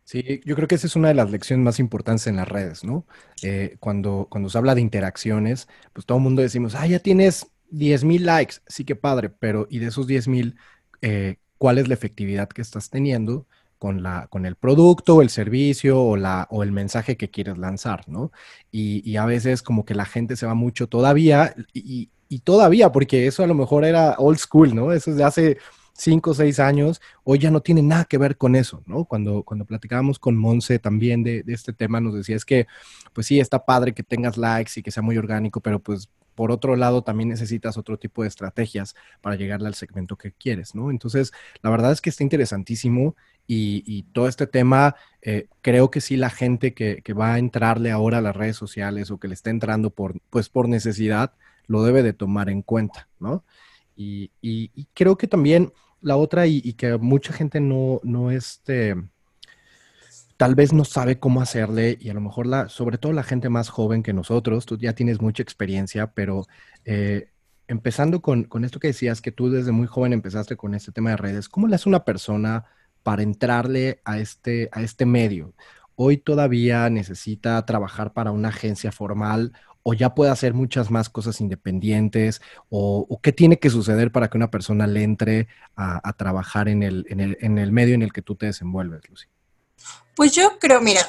[0.03, 2.83] Sí, yo creo que esa es una de las lecciones más importantes en las redes,
[2.83, 3.05] ¿no?
[3.41, 7.47] Eh, cuando, cuando se habla de interacciones, pues todo el mundo decimos, ah, ya tienes
[7.71, 10.55] 10 mil likes, sí que padre, pero y de esos 10 mil,
[11.01, 13.47] eh, ¿cuál es la efectividad que estás teniendo?
[13.83, 18.07] con, la, con el producto, el servicio o, la, o el mensaje que quieres lanzar,
[18.07, 18.31] ¿no?
[18.71, 22.91] Y, y, a veces como que la gente se va mucho todavía y, y todavía,
[22.91, 24.91] porque eso a lo mejor era old school, ¿no?
[24.91, 25.57] Eso es de hace
[25.93, 29.05] cinco o seis años, hoy ya no tiene nada que ver con eso, ¿no?
[29.05, 32.65] Cuando, cuando platicábamos con Monse también de, de, este tema, nos decía, es que,
[33.13, 36.51] pues sí, está padre que tengas likes y que sea muy orgánico, pero pues por
[36.51, 40.89] otro lado también necesitas otro tipo de estrategias para llegarle al segmento que quieres, ¿no?
[40.89, 43.15] Entonces, la verdad es que está interesantísimo
[43.45, 47.37] y, y todo este tema, eh, creo que sí la gente que, que, va a
[47.37, 51.33] entrarle ahora a las redes sociales o que le está entrando por, pues por necesidad,
[51.67, 53.43] lo debe de tomar en cuenta, ¿no?
[53.95, 54.31] Y,
[54.93, 55.71] creo que también
[56.01, 58.95] la otra, y, que mucha gente no, no este,
[60.37, 63.49] tal vez no sabe cómo hacerle, y a lo mejor la, sobre todo la gente
[63.49, 66.45] más joven que nosotros, tú ya tienes mucha experiencia, pero
[66.85, 67.29] eh,
[67.67, 71.11] empezando con, con, esto que decías, que tú desde muy joven empezaste con este tema
[71.11, 72.65] de redes, ¿cómo le hace una persona
[73.03, 75.53] para entrarle a este, a este medio?
[75.95, 81.41] Hoy todavía necesita trabajar para una agencia formal o ya puede hacer muchas más cosas
[81.41, 86.83] independientes, o, qué tiene que suceder para que una persona le entre a, trabajar en
[86.83, 89.27] el, en, el, en el, medio en el que tú te desenvuelves, Lucy?
[90.15, 91.01] Pues yo creo, mira,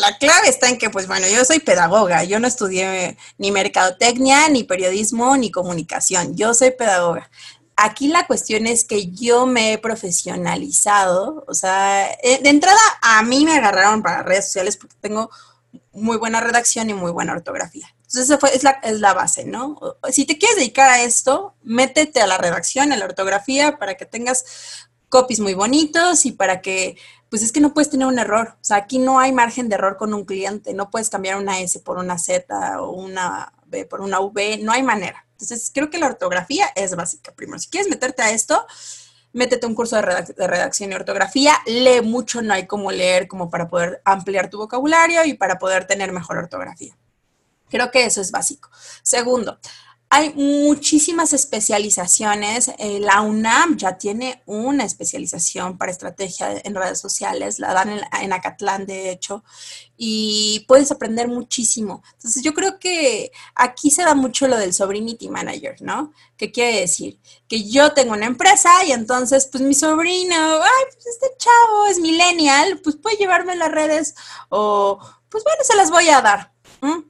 [0.00, 4.48] la clave está en que, pues bueno, yo soy pedagoga, yo no estudié ni mercadotecnia,
[4.48, 7.30] ni periodismo, ni comunicación, yo soy pedagoga.
[7.76, 13.22] Aquí la cuestión es que yo me he profesionalizado, o sea, eh, de entrada a
[13.22, 15.30] mí me agarraron para redes sociales porque tengo
[15.92, 17.94] muy buena redacción y muy buena ortografía.
[18.12, 19.78] Entonces, esa es, la, es la base, ¿no?
[20.10, 24.04] Si te quieres dedicar a esto, métete a la redacción, a la ortografía, para que
[24.04, 24.44] tengas
[25.08, 26.96] copies muy bonitos y para que,
[27.28, 28.56] pues es que no puedes tener un error.
[28.60, 30.74] O sea, aquí no hay margen de error con un cliente.
[30.74, 34.58] No puedes cambiar una S por una Z o una B por una V.
[34.58, 35.24] No hay manera.
[35.32, 37.32] Entonces, creo que la ortografía es básica.
[37.32, 38.66] Primero, si quieres meterte a esto,
[39.32, 43.68] métete un curso de, redacción y ortografía, lee mucho, no hay como leer como para
[43.68, 46.96] poder ampliar tu vocabulario y para poder tener mejor ortografía.
[47.70, 48.68] Creo que eso es básico.
[49.02, 49.58] Segundo,
[50.12, 52.72] hay muchísimas especializaciones.
[52.78, 58.00] Eh, la UNAM ya tiene una especialización para estrategia en redes sociales, la dan en,
[58.20, 59.44] en, Acatlán, de hecho,
[59.96, 62.02] y puedes aprender muchísimo.
[62.14, 66.12] Entonces, yo creo que aquí se da mucho lo del Sobrinity Manager, ¿no?
[66.36, 67.20] ¿Qué quiere decir?
[67.46, 72.00] Que yo tengo una empresa y entonces, pues mi sobrino, ay, pues este chavo es
[72.00, 74.16] millennial, pues puede llevarme las redes
[74.48, 76.49] o, pues bueno, se las voy a dar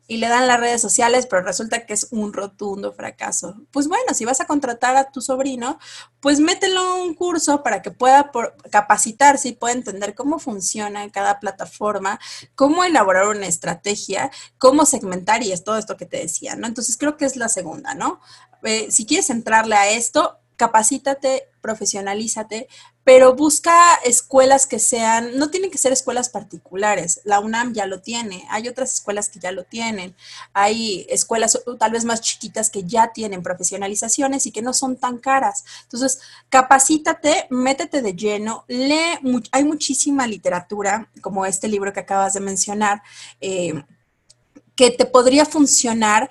[0.07, 3.55] y le dan las redes sociales, pero resulta que es un rotundo fracaso.
[3.71, 5.79] Pues bueno, si vas a contratar a tu sobrino,
[6.21, 8.31] pues mételo a un curso para que pueda
[8.71, 12.19] capacitarse y pueda entender cómo funciona cada plataforma,
[12.55, 16.67] cómo elaborar una estrategia, cómo segmentar y es todo esto que te decía, ¿no?
[16.67, 18.21] Entonces creo que es la segunda, ¿no?
[18.63, 22.69] Eh, si quieres entrarle a esto, capacítate, profesionalízate,
[23.03, 28.03] pero busca escuelas que sean, no tienen que ser escuelas particulares, la UNAM ya lo
[28.03, 30.15] tiene, hay otras escuelas que ya lo tienen,
[30.53, 35.17] hay escuelas tal vez más chiquitas que ya tienen profesionalizaciones y que no son tan
[35.17, 35.65] caras.
[35.85, 36.21] Entonces,
[36.51, 39.19] capacítate, métete de lleno, lee,
[39.53, 43.03] hay muchísima literatura, como este libro que acabas de mencionar.
[43.41, 43.83] Eh,
[44.81, 46.31] que te podría funcionar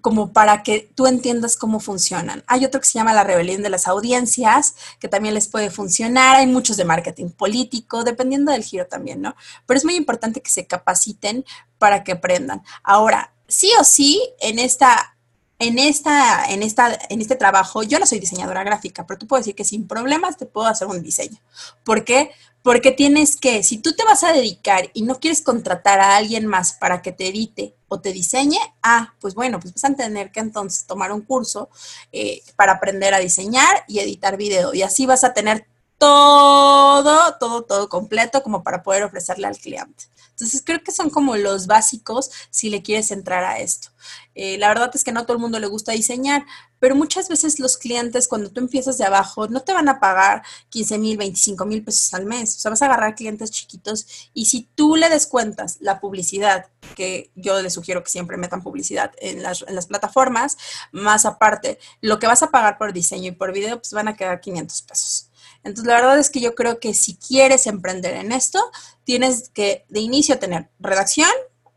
[0.00, 2.42] como para que tú entiendas cómo funcionan.
[2.46, 6.36] Hay otro que se llama La rebelión de las audiencias, que también les puede funcionar.
[6.36, 9.36] Hay muchos de marketing político, dependiendo del giro también, ¿no?
[9.66, 11.44] Pero es muy importante que se capaciten
[11.76, 12.62] para que aprendan.
[12.82, 15.14] Ahora, sí o sí, en esta
[15.58, 19.44] en, esta, en, esta, en este trabajo, yo no soy diseñadora gráfica, pero tú puedes
[19.44, 21.36] decir que sin problemas te puedo hacer un diseño.
[21.84, 22.30] ¿Por qué?
[22.62, 26.46] Porque tienes que, si tú te vas a dedicar y no quieres contratar a alguien
[26.46, 30.30] más para que te edite o te diseñe, ah, pues bueno, pues vas a tener
[30.30, 31.70] que entonces tomar un curso
[32.12, 34.74] eh, para aprender a diseñar y editar video.
[34.74, 35.66] Y así vas a tener
[36.00, 40.04] todo, todo, todo completo como para poder ofrecerle al cliente.
[40.30, 43.90] Entonces creo que son como los básicos si le quieres entrar a esto.
[44.34, 46.46] Eh, la verdad es que no a todo el mundo le gusta diseñar,
[46.78, 50.42] pero muchas veces los clientes cuando tú empiezas de abajo no te van a pagar
[50.70, 52.56] 15 mil, 25 mil pesos al mes.
[52.56, 57.30] O sea, vas a agarrar clientes chiquitos y si tú le descuentas la publicidad, que
[57.34, 60.56] yo les sugiero que siempre metan publicidad en las, plataformas,
[60.92, 64.16] más aparte, lo que vas a pagar por diseño y por video, pues van a
[64.16, 65.29] quedar 500 pesos.
[65.62, 68.58] Entonces, la verdad es que yo creo que si quieres emprender en esto,
[69.04, 71.30] tienes que de inicio tener redacción,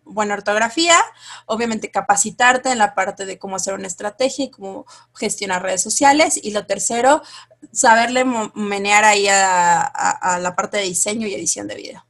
[0.05, 0.95] buena ortografía,
[1.45, 6.39] obviamente capacitarte en la parte de cómo hacer una estrategia y cómo gestionar redes sociales.
[6.41, 7.21] Y lo tercero,
[7.71, 12.05] saberle menear ahí a, la parte de diseño y edición de video.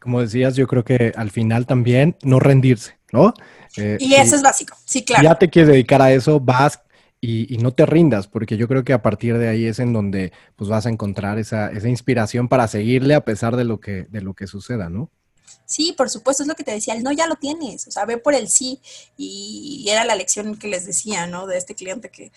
[0.00, 3.34] Como decías, yo creo que al final también no rendirse, ¿no?
[3.76, 5.24] Eh, y eso es básico, sí, claro.
[5.24, 6.80] Ya te quieres dedicar a eso, vas,
[7.20, 10.32] y, no te rindas, porque yo creo que a partir de ahí es en donde
[10.54, 14.20] pues vas a encontrar esa, esa inspiración para seguirle a pesar de lo que, de
[14.20, 15.10] lo que suceda, ¿no?
[15.64, 18.04] Sí, por supuesto, es lo que te decía, el no ya lo tienes, o sea,
[18.04, 18.80] ve por el sí,
[19.16, 21.46] y era la lección que les decía, ¿no?
[21.46, 22.30] De este cliente que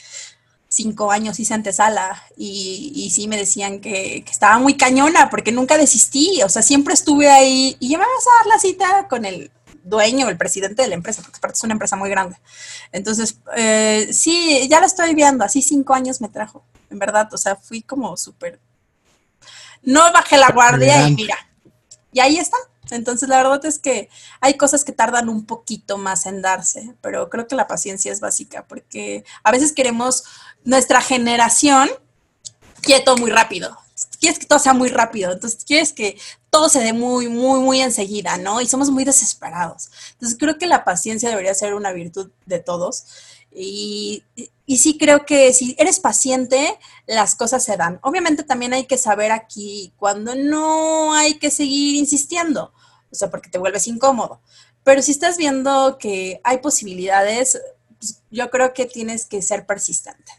[0.69, 5.51] cinco años hice antesala y, y sí me decían que, que, estaba muy cañona porque
[5.51, 9.07] nunca desistí, o sea, siempre estuve ahí y ya me vas a dar la cita
[9.09, 9.51] con el
[9.89, 12.37] dueño, el presidente de la empresa, porque aparte es una empresa muy grande.
[12.91, 17.37] Entonces, eh, sí, ya lo estoy viendo, así cinco años me trajo, en verdad, o
[17.37, 18.59] sea, fui como súper...
[19.81, 21.37] No bajé la guardia y mira,
[22.11, 22.57] y ahí está.
[22.91, 24.09] Entonces, la verdad es que
[24.41, 28.19] hay cosas que tardan un poquito más en darse, pero creo que la paciencia es
[28.19, 30.23] básica, porque a veces queremos
[30.63, 31.89] nuestra generación
[32.81, 33.77] quieto muy rápido
[34.19, 36.17] quieres que todo sea muy rápido, entonces quieres que
[36.49, 38.61] todo se dé muy, muy, muy enseguida, ¿no?
[38.61, 39.89] Y somos muy desesperados.
[40.13, 43.05] Entonces creo que la paciencia debería ser una virtud de todos.
[43.51, 44.23] Y,
[44.67, 46.77] sí creo que si eres paciente,
[47.07, 47.99] las cosas se dan.
[48.03, 52.71] Obviamente también hay que saber aquí cuando no hay que seguir insistiendo,
[53.11, 54.41] o sea, porque te vuelves incómodo.
[54.83, 57.59] Pero si estás viendo que hay posibilidades,
[57.99, 60.31] pues yo creo que tienes que ser persistente.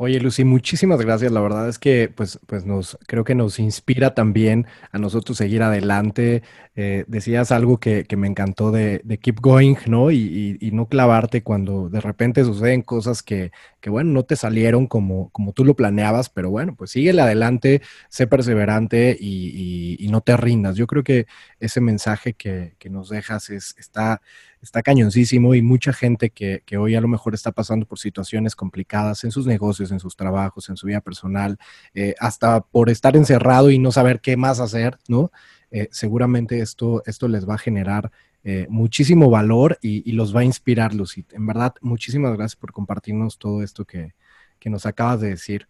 [0.00, 1.32] Oye, Lucy, muchísimas gracias.
[1.32, 5.60] La verdad es que, pues, pues nos, creo que nos inspira también a nosotros seguir
[5.60, 6.44] adelante.
[6.76, 10.12] Eh, decías algo que, que, me encantó de, keep going, ¿no?
[10.12, 14.86] Y, y, no clavarte cuando de repente suceden cosas que, que, bueno, no te salieron
[14.86, 20.20] como, como tú lo planeabas, pero bueno, pues síguele adelante, sé perseverante y, y no
[20.20, 20.76] te rindas.
[20.76, 21.26] Yo creo que
[21.58, 24.20] ese mensaje que, que nos dejas es, está
[24.62, 29.24] está cañoncísimo y mucha gente que, hoy a lo mejor está pasando por situaciones complicadas
[29.24, 31.58] en sus negocios, en sus trabajos, en su vida personal,
[31.94, 35.30] eh, hasta por estar encerrado y no saber qué más hacer, ¿no?
[35.70, 38.10] Eh, seguramente esto, esto les va a generar
[38.44, 41.26] eh, muchísimo valor y, los va a inspirar, Lucy.
[41.32, 44.14] En verdad, muchísimas gracias por compartirnos todo esto que,
[44.58, 45.68] que nos acabas de decir.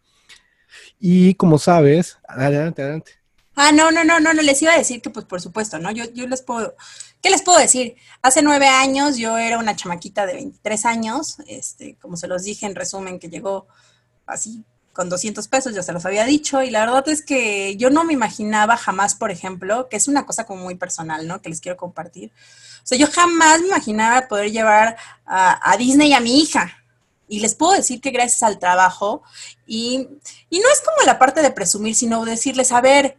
[0.98, 3.17] Y como sabes, adelante, adelante.
[3.60, 5.90] Ah, no, no, no, no, no, les iba a decir que pues por supuesto, ¿no?
[5.90, 6.76] Yo, yo les puedo,
[7.20, 7.96] ¿qué les puedo decir?
[8.22, 12.66] Hace nueve años yo era una chamaquita de 23 años, este, como se los dije
[12.66, 13.66] en resumen, que llegó
[14.26, 17.90] así con 200 pesos, ya se los había dicho, y la verdad es que yo
[17.90, 21.42] no me imaginaba jamás, por ejemplo, que es una cosa como muy personal, ¿no?
[21.42, 22.30] Que les quiero compartir.
[22.84, 26.84] O sea, yo jamás me imaginaba poder llevar a, a Disney a mi hija,
[27.26, 29.24] y les puedo decir que gracias al trabajo,
[29.66, 30.08] y,
[30.48, 33.18] y, no es como la parte de presumir, sino decirles, a ver,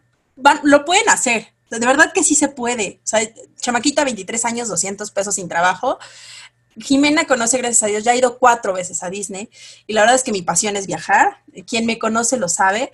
[0.63, 1.53] lo pueden hacer.
[1.69, 2.99] De verdad que sí se puede.
[3.59, 5.99] Chamaquita, 23 años, 200 pesos sin trabajo.
[6.77, 9.49] Jimena conoce, gracias a Dios, ya ha ido cuatro veces a Disney
[9.85, 11.43] y la verdad es que mi pasión es viajar.
[11.67, 12.91] Quien me conoce lo sabe.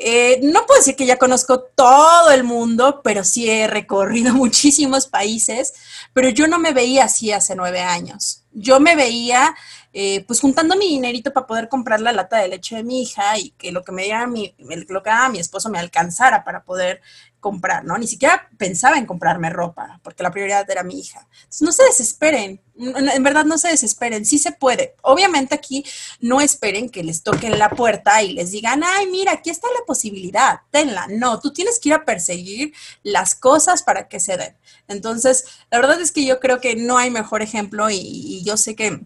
[0.00, 5.08] Eh, no puedo decir que ya conozco todo el mundo, pero sí he recorrido muchísimos
[5.08, 5.74] países,
[6.12, 8.44] pero yo no me veía así hace nueve años.
[8.52, 9.56] Yo me veía
[9.92, 13.38] eh, pues juntando mi dinerito para poder comprar la lata de leche de mi hija
[13.38, 14.54] y que lo que me diera mi,
[14.88, 17.00] lo que mi esposo me alcanzara para poder
[17.40, 17.96] comprar, ¿no?
[17.96, 21.26] Ni siquiera pensaba en comprarme ropa, porque la prioridad era mi hija.
[21.60, 24.94] No se desesperen, en verdad no se desesperen, sí se puede.
[25.02, 25.84] Obviamente aquí
[26.20, 29.86] no esperen que les toquen la puerta y les digan, ay, mira, aquí está la
[29.86, 31.06] posibilidad, tenla.
[31.08, 32.72] No, tú tienes que ir a perseguir
[33.02, 34.56] las cosas para que se den.
[34.88, 38.74] Entonces, la verdad es que yo creo que no hay mejor ejemplo y yo sé
[38.74, 39.00] que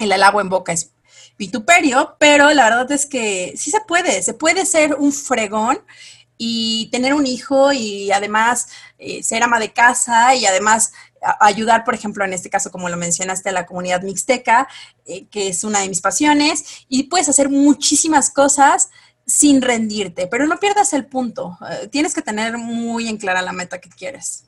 [0.00, 0.92] el alabo en boca es
[1.38, 5.80] vituperio, pero la verdad es que sí se puede, se puede ser un fregón
[6.36, 10.92] y tener un hijo y además eh, ser ama de casa y además
[11.40, 14.68] ayudar, por ejemplo, en este caso, como lo mencionaste, a la comunidad mixteca,
[15.04, 18.88] eh, que es una de mis pasiones, y puedes hacer muchísimas cosas
[19.26, 21.58] sin rendirte, pero no pierdas el punto.
[21.70, 24.44] Eh, tienes que tener muy en clara la meta que quieres.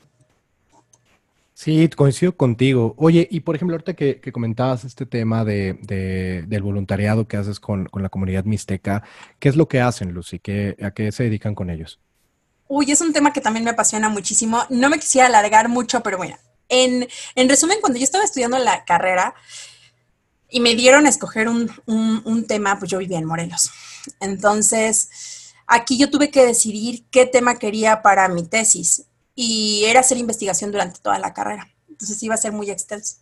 [1.62, 2.96] Sí, coincido contigo.
[2.98, 5.74] Oye, y por ejemplo, ahorita que, comentabas este tema de,
[6.48, 9.04] del voluntariado que haces con, la comunidad mixteca,
[9.38, 10.40] ¿qué es lo que hacen, Lucy?
[10.40, 12.00] ¿Qué, ¿A qué se dedican con ellos?
[12.66, 14.64] Uy, es un tema que también me apasiona muchísimo.
[14.70, 16.36] No me quisiera alargar mucho, pero bueno,
[16.68, 17.06] en,
[17.48, 19.32] resumen, cuando yo estaba estudiando la carrera
[20.50, 23.70] y me dieron a escoger un, un tema, pues yo vivía en Morelos.
[24.18, 29.04] Entonces, aquí yo tuve que decidir qué tema quería para mi tesis
[29.35, 31.68] y era hacer investigación durante toda la carrera.
[31.89, 33.16] Entonces iba a ser muy extenso.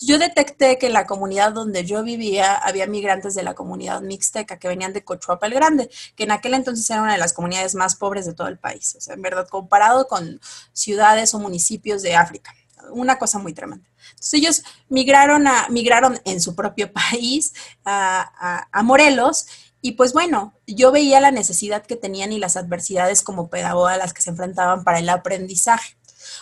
[0.00, 4.58] yo detecté que en la comunidad donde yo vivía había migrantes de la comunidad mixteca
[4.58, 7.74] que venían de Cochuapa el Grande, que en aquel entonces era una de las comunidades
[7.74, 8.94] más pobres de todo el país.
[8.96, 10.40] O sea, en verdad, comparado con
[10.72, 12.54] ciudades o municipios de África.
[12.90, 13.88] Una cosa muy tremenda.
[14.10, 17.54] Entonces ellos migraron, a, migraron en su propio país
[17.84, 19.46] a, a Morelos
[19.86, 24.14] y pues bueno, yo veía la necesidad que tenían y las adversidades como pedagoga las
[24.14, 25.98] que se enfrentaban para el aprendizaje.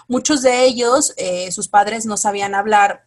[0.07, 3.05] Muchos de ellos, eh, sus padres no sabían hablar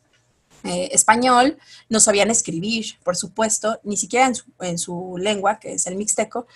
[0.66, 1.58] eh, español,
[1.88, 4.30] no sabían escribir, por supuesto, ni siquiera
[4.60, 6.48] en su, lengua, que es el mixteco,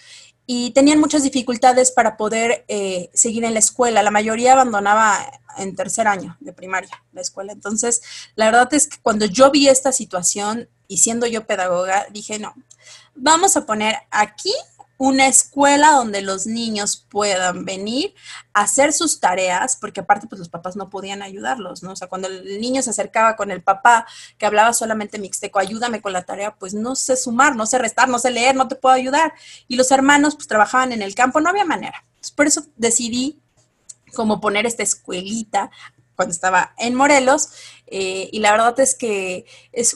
[0.46, 4.04] y tenían muchas dificultades para poder eh, seguir en la escuela.
[4.04, 5.20] La mayoría abandonaba
[5.58, 7.54] en tercer año de primaria la escuela.
[7.54, 8.02] Entonces,
[8.36, 12.56] la verdad es que cuando yo vi esta situación y siendo yo pedagoga, dije, no,
[13.16, 14.54] vamos a poner aquí
[15.00, 18.14] una escuela donde los niños puedan venir
[18.54, 21.94] a hacer sus tareas, porque aparte pues los papás no podían ayudarlos, ¿no?
[21.94, 24.06] O sea, cuando el niño se acercaba con el papá
[24.38, 28.10] que hablaba solamente mixteco, ayúdame con la tarea, pues no sé sumar, no sé restar,
[28.10, 29.34] no sé leer, no te puedo ayudar.
[29.70, 32.04] Y los hermanos pues trabajaban en el campo, no había manera.
[32.36, 33.40] por eso decidí
[34.14, 35.72] como poner esta escuelita
[36.20, 37.48] cuando estaba en Morelos
[37.88, 39.46] eh, y la verdad es que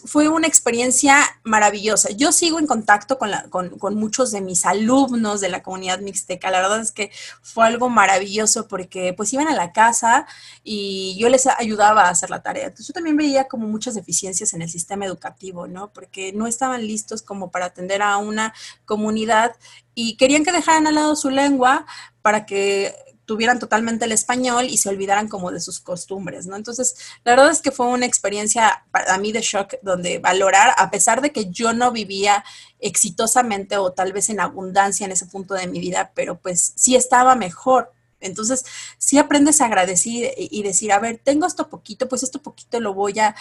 [0.05, 2.11] fue una experiencia maravillosa.
[2.11, 3.29] Yo sigo en contacto con,
[3.77, 6.49] con, muchos de mis alumnos de la comunidad mixteca.
[6.49, 7.11] La verdad es que
[7.41, 10.25] fue algo maravilloso porque pues iban a la casa
[10.63, 12.67] y yo les ayudaba a hacer la tarea.
[12.67, 15.91] Entonces yo también veía como muchas deficiencias en el sistema educativo, ¿no?
[15.91, 18.53] Porque no estaban listos como para atender a una
[18.85, 19.57] comunidad
[19.93, 21.85] y querían que dejaran al lado su lengua
[22.21, 22.95] para que
[23.33, 26.55] tuvieran totalmente el español y se olvidaran como de sus costumbres, ¿no?
[26.55, 30.91] Entonces, la verdad es que fue una experiencia para mí de shock donde valorar, a
[30.91, 32.45] pesar de que yo no vivía
[32.79, 36.95] exitosamente o tal vez en abundancia en ese punto de mi vida, pero pues sí
[36.95, 37.91] estaba mejor
[38.23, 38.63] entonces,
[38.97, 42.93] si aprendes a agradecer y decir, a ver, tengo esto poquito, pues esto poquito lo
[42.93, 43.35] voy a,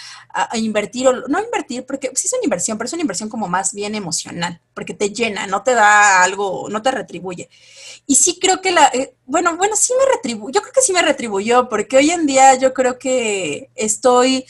[0.55, 3.73] invertir, o no invertir, porque sí es una inversión, pero es una inversión como más
[3.73, 7.49] bien emocional, porque te llena, no te da algo, no te retribuye.
[8.07, 10.93] Y sí creo que la, eh, bueno, bueno, sí me retribuyó, yo creo que sí
[10.93, 14.45] me retribuyó, porque hoy en día yo creo que estoy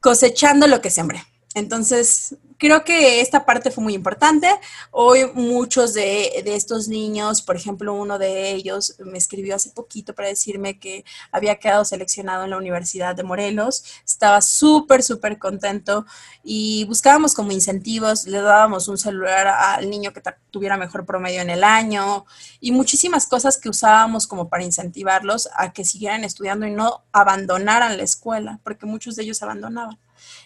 [0.00, 1.24] cosechando lo que sembré.
[1.54, 4.48] Entonces, creo que esta parte fue muy importante.
[4.92, 10.28] Hoy muchos de, estos niños, por ejemplo, uno de ellos me escribió hace poquito para
[10.28, 13.82] decirme que había quedado seleccionado en la Universidad de Morelos.
[14.06, 16.06] Estaba súper, súper contento
[16.44, 21.50] y buscábamos como incentivos, le dábamos un celular al niño que tuviera mejor promedio en
[21.50, 22.26] el año
[22.60, 27.96] y muchísimas cosas que usábamos como para incentivarlos a que siguieran estudiando y no abandonaran
[27.96, 29.98] la escuela, porque muchos de ellos abandonaban.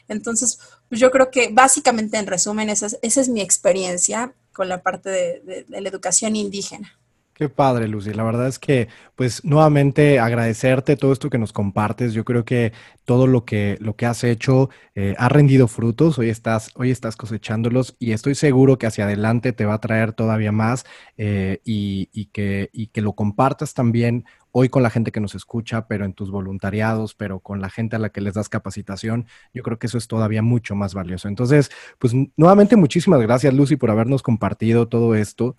[0.09, 0.59] Entonces,
[0.91, 5.89] yo creo que básicamente en resumen, esa es, mi experiencia con la parte de, la
[5.89, 6.99] educación indígena.
[7.35, 8.15] Qué padre, Lucy.
[8.15, 12.15] La verdad es que, pues, nuevamente agradecerte todo esto que nos compartes.
[12.15, 12.73] Yo creo que
[13.05, 16.19] todo lo que, lo que has hecho eh, ha rendido frutos.
[16.19, 20.15] Hoy estás, hoy estás cosechándolos y estoy seguro que hacia adelante te va a traer
[20.15, 20.87] todavía más
[21.19, 24.25] eh, y, que, y que lo compartas también
[24.59, 27.97] hoy con la gente que nos escucha, pero en tus voluntariados, pero con la gente
[27.97, 31.29] a la que les das capacitación, yo creo que eso es todavía mucho más valioso.
[31.29, 35.57] Entonces, pues nuevamente muchísimas gracias Lucy por habernos compartido todo esto.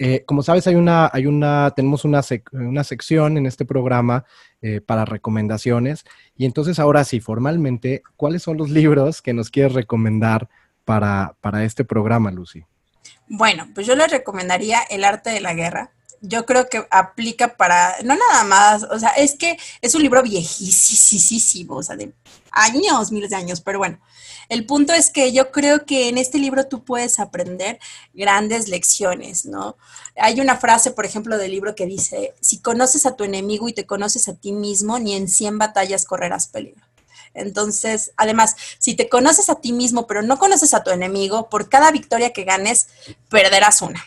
[0.00, 4.24] Eh, como sabes, hay una, hay una, tenemos una, una sección en este programa
[4.62, 6.04] eh, para recomendaciones.
[6.34, 10.48] Y entonces, ahora sí, formalmente, ¿cuáles son los libros que nos quieres recomendar
[10.84, 12.64] para, para este programa, Lucy?
[13.28, 15.92] Bueno, pues yo les recomendaría El arte de la guerra.
[16.20, 20.22] Yo creo que aplica para, no nada más, o sea, es que es un libro
[20.22, 22.12] viejísimo, o sea, de
[22.50, 23.98] años, miles de años, pero bueno,
[24.50, 27.78] el punto es que yo creo que en este libro tú puedes aprender
[28.12, 29.76] grandes lecciones, ¿no?
[30.16, 33.72] Hay una frase, por ejemplo, del libro que dice, si conoces a tu enemigo y
[33.72, 36.84] te conoces a ti mismo, ni en 100 batallas correrás peligro.
[37.32, 41.68] Entonces, además, si te conoces a ti mismo, pero no conoces a tu enemigo, por
[41.68, 42.88] cada victoria que ganes,
[43.28, 44.04] perderás una.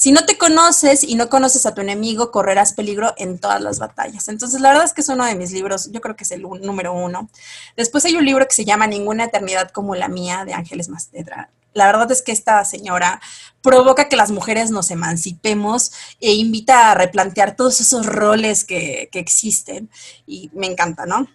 [0.00, 3.78] Si no te conoces y no conoces a tu enemigo, correrás peligro en todas las
[3.78, 4.28] batallas.
[4.28, 6.40] Entonces, la verdad es que es uno de mis libros, yo creo que es el
[6.40, 7.28] número uno.
[7.76, 11.50] Después hay un libro que se llama Ninguna eternidad como la mía, de Ángeles Mastedra.
[11.74, 13.20] La verdad es que esta señora
[13.60, 19.18] provoca que las mujeres nos emancipemos e invita a replantear todos esos roles que, que
[19.18, 19.90] existen.
[20.26, 21.28] Y me encanta, ¿no?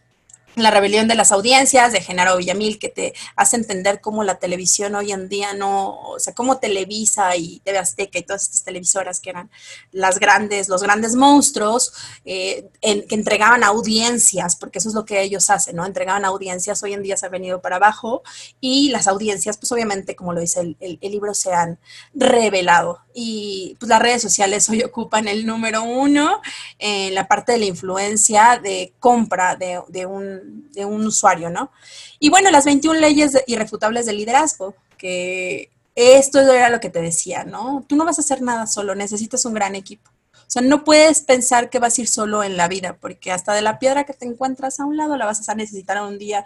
[0.55, 4.95] La rebelión de las audiencias de Genaro Villamil, que te hace entender cómo la televisión
[4.95, 9.19] hoy en día no, o sea, cómo Televisa y TV Azteca y todas estas televisoras
[9.19, 9.49] que eran
[9.91, 11.91] las grandes, los grandes monstruos,
[12.23, 15.85] eh, que entregaban audiencias, porque eso es lo que ellos hacen, ¿no?
[15.85, 18.23] Entregaban audiencias, hoy en día se han venido para abajo
[18.61, 21.79] y las audiencias, pues obviamente, como lo dice el, el libro, se han
[22.13, 23.01] revelado.
[23.13, 26.41] Y pues las redes sociales hoy ocupan el número uno
[26.79, 31.71] en la parte de la influencia de compra de, de un de un usuario, ¿no?
[32.19, 37.45] Y bueno, las 21 leyes irrefutables del liderazgo, que esto era lo que te decía,
[37.45, 37.85] ¿no?
[37.87, 40.11] Tú no vas a hacer nada solo, necesitas un gran equipo.
[40.47, 43.53] O sea, no puedes pensar que vas a ir solo en la vida, porque hasta
[43.53, 46.45] de la piedra que te encuentras a un lado la vas a necesitar un día,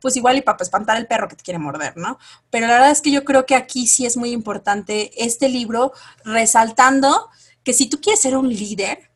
[0.00, 2.18] pues igual y para espantar al perro que te quiere morder, ¿no?
[2.50, 5.92] Pero la verdad es que yo creo que aquí sí es muy importante este libro
[6.24, 7.28] resaltando
[7.62, 9.09] que si tú quieres ser un líder,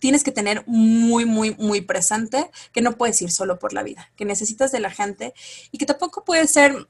[0.00, 4.10] tienes que tener muy, muy, muy presente que no puedes ir solo por la vida,
[4.16, 5.34] que necesitas de la gente
[5.70, 6.88] y que tampoco puedes ser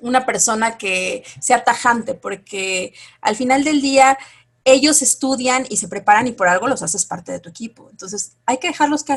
[0.00, 4.18] una persona que sea tajante, porque al final del día
[4.64, 7.88] ellos estudian y se preparan y por algo los haces parte de tu equipo.
[7.90, 9.16] Entonces hay que dejarlos que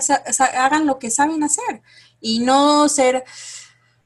[0.56, 1.82] hagan lo que saben hacer
[2.22, 3.24] y no ser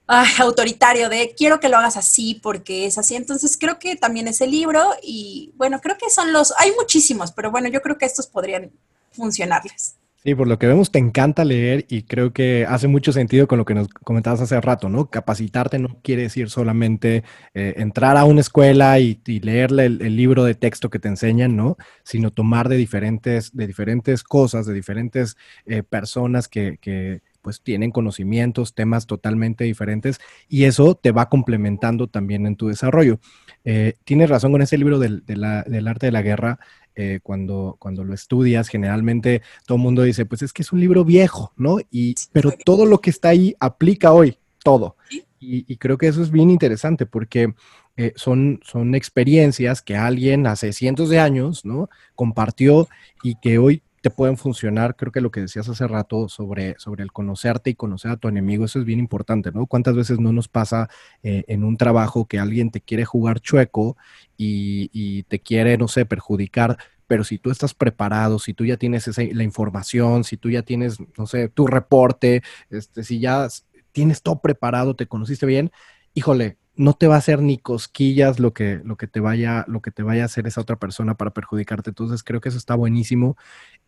[0.07, 3.15] autoritario de quiero que lo hagas así porque es así.
[3.15, 7.51] Entonces creo que también ese libro y bueno, creo que son los, hay muchísimos, pero
[7.51, 8.71] bueno, yo creo que estos podrían
[9.11, 9.95] funcionarles.
[10.23, 13.57] Sí, por lo que vemos te encanta leer y creo que hace mucho sentido con
[13.57, 15.09] lo que nos comentabas hace rato, ¿no?
[15.09, 20.55] Capacitarte no quiere decir solamente eh, entrar a una escuela y, leerle el, libro de
[20.55, 21.75] texto que te enseñan, ¿no?
[22.05, 25.35] Sino tomar de diferentes, de diferentes cosas, de diferentes
[25.65, 32.47] eh, personas que pues tienen conocimientos, temas totalmente diferentes y eso te va complementando también
[32.47, 33.19] en tu desarrollo.
[33.65, 36.59] Eh, tienes razón con ese libro del, del arte de la guerra.
[36.95, 40.79] Eh, cuando, cuando lo estudias, generalmente todo el mundo dice, pues es que es un
[40.79, 41.79] libro viejo, ¿no?
[41.89, 44.95] Y, pero todo lo que está ahí aplica hoy, todo.
[45.39, 47.53] Y, creo que eso es bien interesante porque
[47.97, 51.89] eh, son, son experiencias que alguien hace cientos de años, ¿no?
[52.15, 52.87] Compartió
[53.23, 54.97] y que hoy te pueden funcionar.
[54.97, 58.27] Creo que lo que decías hace rato sobre, sobre el conocerte y conocer a tu
[58.27, 59.65] enemigo, eso es bien importante, ¿no?
[59.65, 60.89] ¿Cuántas veces no nos pasa
[61.23, 63.95] eh, en un trabajo que alguien te quiere jugar chueco
[64.35, 66.77] y, te quiere, no sé, perjudicar?
[67.07, 70.63] Pero si tú estás preparado, si tú ya tienes esa, la información, si tú ya
[70.63, 73.47] tienes, no sé, tu reporte, este, si ya
[73.93, 75.71] tienes todo preparado, te conociste bien,
[76.13, 79.81] híjole, no te va a hacer ni cosquillas lo que, lo que te vaya, lo
[79.81, 81.91] que te vaya a hacer esa otra persona para perjudicarte.
[81.91, 83.37] Entonces creo que eso está buenísimo.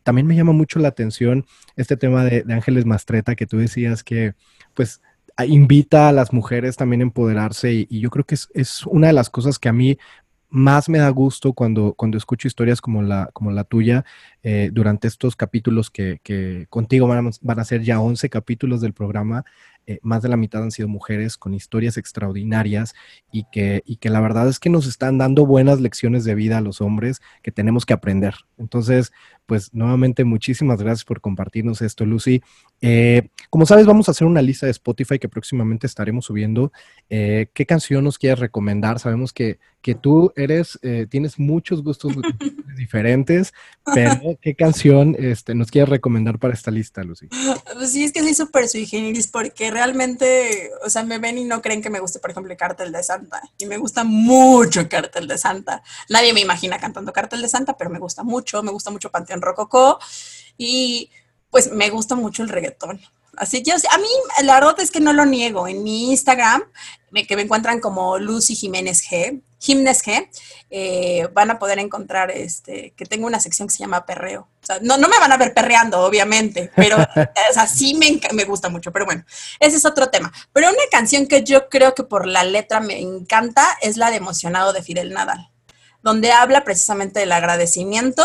[0.04, 4.36] También me llama mucho la atención este tema de, Ángeles Mastreta que tú decías que
[4.74, 5.02] pues
[5.48, 9.14] invita a las mujeres también a empoderarse y, yo creo que es, es, una de
[9.14, 9.98] las cosas que a mí
[10.56, 14.06] más me da gusto cuando, cuando escucho historias como la, como la tuya
[14.42, 18.80] eh, durante estos capítulos que, que contigo van a, van a, ser ya 11 capítulos
[18.80, 19.44] del programa.
[19.88, 22.96] Eh, más de la mitad han sido mujeres con historias extraordinarias
[23.32, 26.58] y que, y que la verdad es que nos están dando buenas lecciones de vida
[26.58, 28.36] a los hombres que tenemos que aprender.
[28.58, 29.12] Entonces,
[29.46, 32.42] pues nuevamente muchísimas gracias por compartirnos esto, Lucy.
[32.82, 36.72] Eh, como sabes, vamos a hacer una lista de Spotify que próximamente estaremos subiendo.
[37.10, 39.00] Eh, ¿Qué canción nos quieres recomendar?
[39.00, 40.80] Sabemos que, que tú eres,
[41.10, 42.14] tienes muchos gustos
[42.76, 43.54] diferentes,
[43.94, 47.28] pero ¿qué canción este, nos quieres recomendar para esta lista, Lucy?
[47.74, 51.44] Pues sí, es que soy súper sui generis porque realmente, o sea, me ven y
[51.44, 53.42] no creen que me guste, por ejemplo, el Cartel de Santa.
[53.58, 55.84] Y me gusta mucho Cartel de Santa.
[56.10, 58.62] Nadie me imagina cantando Cartel de Santa, pero me gusta mucho.
[58.64, 60.00] Me gusta mucho Panteón en rococó
[60.58, 61.12] y
[61.50, 63.00] pues me gusta mucho el reggaetón.
[63.38, 64.08] Así que a mí
[64.44, 65.68] la verdad es que no lo niego.
[65.68, 66.64] En mi Instagram,
[67.28, 70.30] que me encuentran como Lucy Jiménez G, Jiménez G,
[70.70, 74.48] eh, van a poder encontrar este, que tengo una sección que se llama perreo.
[74.62, 76.98] O sea, no, no me van a ver perreando, obviamente, pero
[77.50, 78.92] o sea, sí me, me gusta mucho.
[78.92, 79.26] Pero bueno,
[79.60, 80.32] ese es otro tema.
[80.54, 84.18] Pero una canción que yo creo que por la letra me encanta es la de
[84.18, 85.50] Emocionado de Fidel Nadal
[86.06, 88.24] donde habla precisamente del agradecimiento.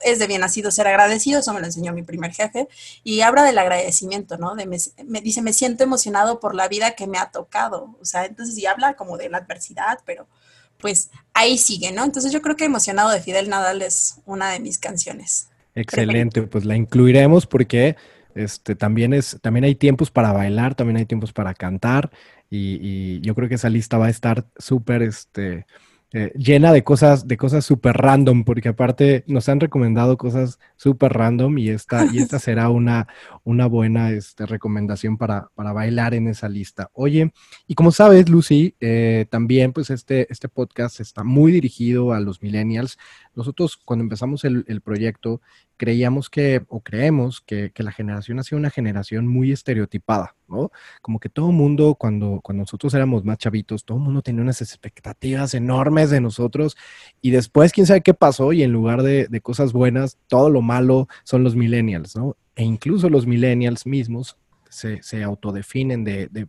[0.00, 2.68] Es de bien nacido ser agradecido, eso me lo enseñó mi primer jefe,
[3.04, 4.54] y habla del agradecimiento, ¿no?
[4.54, 8.26] De me, dice, me siento emocionado por la vida que me ha tocado, o sea,
[8.26, 10.26] entonces, y habla como de la adversidad, pero
[10.78, 12.04] pues ahí sigue, ¿no?
[12.04, 15.48] Entonces yo creo que Emocionado de Fidel Nadal es una de mis canciones.
[15.74, 17.96] Excelente, pues la incluiremos porque
[18.34, 22.10] este, también, es, también hay tiempos para bailar, también hay tiempos para cantar
[22.50, 25.64] y, y yo creo que esa lista va a estar súper, este,
[26.14, 31.12] eh, llena de cosas, de cosas súper random, porque aparte nos han recomendado cosas súper
[31.12, 33.08] random y esta, y esta será una,
[33.44, 36.90] una buena este, recomendación para, para, bailar en esa lista.
[36.92, 37.32] Oye,
[37.66, 42.42] y como sabes, Lucy, eh, también pues este, este podcast está muy dirigido a los
[42.42, 42.98] millennials.
[43.34, 45.40] Nosotros cuando empezamos el, el proyecto
[45.82, 50.70] creíamos que, o creemos que, que, la generación ha sido una generación muy estereotipada, ¿no?
[51.00, 55.54] Como que todo mundo, cuando, cuando nosotros éramos más chavitos, todo mundo tenía unas expectativas
[55.54, 56.76] enormes de nosotros
[57.20, 60.62] y después, quién sabe qué pasó y en lugar de, de cosas buenas, todo lo
[60.62, 62.36] malo son los millennials, ¿no?
[62.56, 64.36] E incluso los millennials mismos
[64.72, 66.48] se, autodefinen de, de,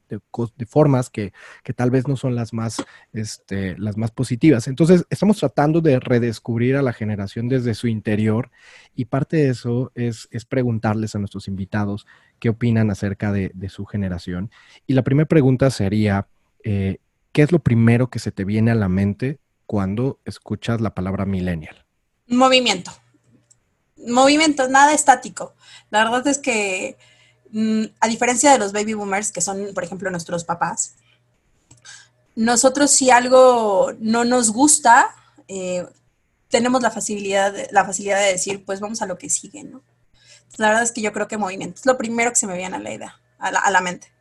[0.66, 1.34] formas que,
[1.76, 4.68] tal vez no son las más, este, las más positivas.
[4.68, 8.49] Entonces, estamos tratando de redescubrir a la generación desde su interior
[8.95, 12.08] y parte de eso es, es preguntarles a nuestros invitados
[12.39, 14.51] qué opinan acerca de, su generación.
[14.88, 16.28] Y la primera pregunta sería,
[16.64, 16.97] eh,
[17.32, 21.26] ¿qué es lo primero que se te viene a la mente cuando escuchas la palabra
[21.26, 21.86] millennial?
[22.28, 22.91] Movimiento.
[24.08, 25.54] Movimiento, nada estático.
[25.89, 26.97] La verdad es que
[27.54, 30.95] Mm, a diferencia de los baby boomers, que son, por ejemplo, nuestros papás,
[32.36, 35.16] nosotros si algo no nos gusta,
[35.47, 35.86] eh,
[36.49, 39.84] tenemos la facilidad, la facilidad de decir, pues vamos a lo que sigue, ¿no?
[40.58, 42.76] La verdad es que yo creo que movimiento es lo primero que se me viene
[42.76, 44.12] a la idea, a la, a la mente.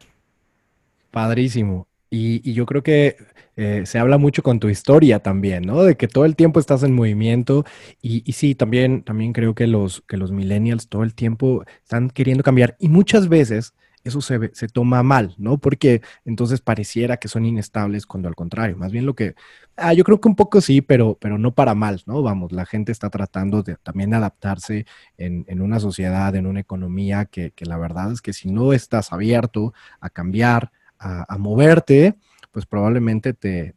[1.11, 1.87] Padrísimo.
[2.15, 3.17] Y, yo creo que
[3.57, 5.83] eh, se habla mucho con tu historia también, ¿no?
[5.83, 7.65] De que todo el tiempo estás en movimiento.
[8.03, 12.11] Y, y, sí, también, también creo que los, que los millennials todo el tiempo están
[12.11, 12.77] queriendo cambiar.
[12.79, 13.73] Y muchas veces
[14.05, 15.57] eso se, se toma mal, ¿no?
[15.57, 19.35] Porque entonces pareciera que son inestables cuando al contrario, más bien lo que,
[19.77, 22.21] ah, yo creo que un poco sí, pero, pero no para mal, ¿no?
[22.21, 24.85] Vamos, la gente está tratando de también adaptarse
[25.17, 28.75] en, en una sociedad, en una economía que, que la verdad es que si no
[28.75, 30.73] estás abierto a cambiar,
[31.03, 32.15] a, moverte,
[32.51, 33.75] pues probablemente te,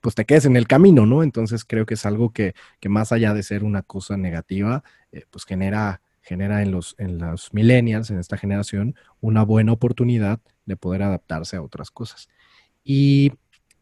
[0.00, 1.22] pues te quedes en el camino, ¿no?
[1.22, 2.54] Entonces creo que es algo que,
[2.88, 7.52] más allá de ser una cosa negativa, eh, pues genera, genera en, los, en los
[7.52, 12.28] millennials, en esta generación, una buena oportunidad de poder adaptarse a otras cosas.
[12.84, 13.32] ¿Y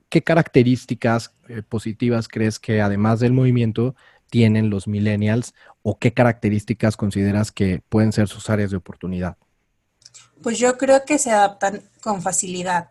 [0.09, 3.95] qué características eh, positivas crees que además del movimiento
[4.31, 9.37] tienen los millennials o qué características consideras que pueden ser sus áreas de oportunidad?
[10.43, 12.91] Pues yo creo que se adaptan con facilidad.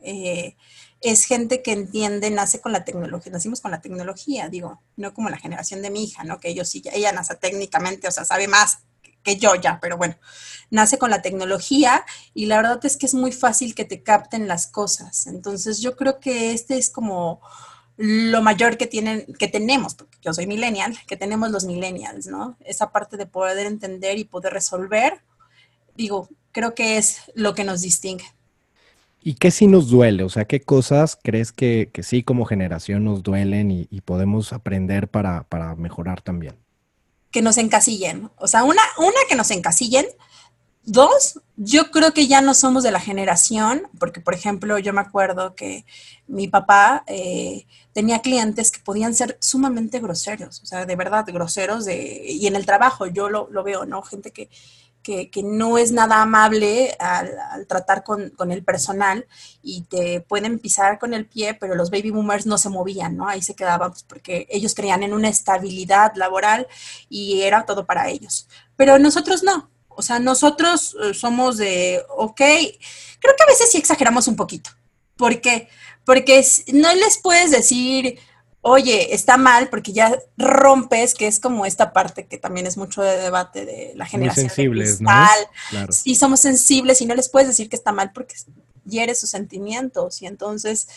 [0.00, 0.56] Eh,
[1.00, 5.30] es gente que entiende, nace con la tecnología, nacimos con la tecnología, digo, no como
[5.30, 6.40] la generación de mi hija, ¿no?
[6.40, 8.80] Que ellos sí, ella nace técnicamente, o sea, sabe más
[9.22, 10.16] que yo ya, pero bueno,
[10.70, 14.48] nace con la tecnología y la verdad es que es muy fácil que te capten
[14.48, 15.26] las cosas.
[15.26, 17.40] Entonces yo creo que este es como
[17.96, 22.56] lo mayor que tienen, que tenemos, porque yo soy millennial, que tenemos los millennials, ¿no?
[22.60, 25.22] Esa parte de poder entender y poder resolver,
[25.96, 28.24] digo, creo que es lo que nos distingue.
[29.22, 30.22] ¿Y qué sí nos duele?
[30.22, 35.44] O sea, ¿qué cosas crees que, sí como generación nos duelen y, podemos aprender para,
[35.76, 36.56] mejorar también?
[37.30, 38.30] Que nos encasillen.
[38.38, 40.06] O sea, una, una que nos encasillen.
[40.82, 45.02] Dos, yo creo que ya no somos de la generación, porque por ejemplo yo me
[45.02, 45.84] acuerdo que
[46.26, 51.84] mi papá eh, tenía clientes que podían ser sumamente groseros, o sea, de verdad groseros,
[51.84, 54.00] de, y en el trabajo yo lo, lo veo, ¿no?
[54.00, 54.48] Gente que,
[55.02, 59.26] que, no es nada amable al, tratar con, el personal
[59.62, 63.28] y te pueden pisar con el pie, pero los baby boomers no se movían, ¿no?
[63.28, 66.66] Ahí se quedaban pues, porque ellos creían en una estabilidad laboral
[67.08, 68.48] y era todo para ellos.
[68.76, 69.70] Pero nosotros no.
[69.88, 74.70] O sea, nosotros eh, somos de, ok, creo que a veces sí exageramos un poquito.
[75.16, 75.68] ¿Por qué?
[76.04, 78.18] Porque no les puedes decir,
[78.62, 83.02] oye, está mal porque ya rompes, que es como esta parte que también es mucho
[83.02, 85.10] de debate de la generación sensibles, ¿no?
[85.90, 88.34] Sí, somos sensibles y no les puedes decir que está mal porque
[88.84, 90.88] hiere sus sentimientos y entonces,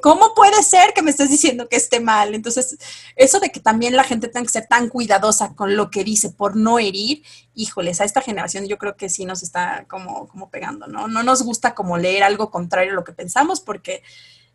[0.00, 2.34] ¿cómo puede ser que me estés diciendo que esté mal?
[2.34, 2.76] Entonces,
[3.16, 6.30] eso de que también la gente tenga que ser tan cuidadosa con lo que dice
[6.30, 7.22] por no herir,
[7.54, 11.08] híjoles, a esta generación yo creo que sí nos está como, como pegando, ¿no?
[11.08, 14.02] No nos gusta como leer algo contrario a lo que pensamos porque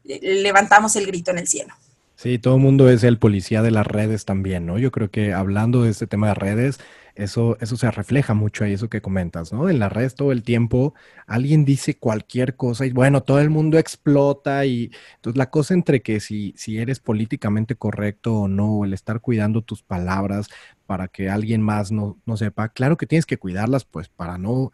[0.06, 1.74] eh, levantamos el grito en el cielo.
[2.18, 4.80] Sí, todo el mundo es el policía de las redes también, ¿no?
[4.80, 6.80] Yo creo que hablando de este tema de redes,
[7.14, 9.70] eso, eso se refleja mucho ahí, eso que comentas, ¿no?
[9.70, 10.96] En la red todo el tiempo
[11.28, 16.02] alguien dice cualquier cosa y bueno, todo el mundo explota y entonces la cosa entre
[16.02, 20.48] que si, si eres políticamente correcto o no, el estar cuidando tus palabras
[20.88, 24.72] para que alguien más no, no sepa, claro que tienes que cuidarlas pues para no,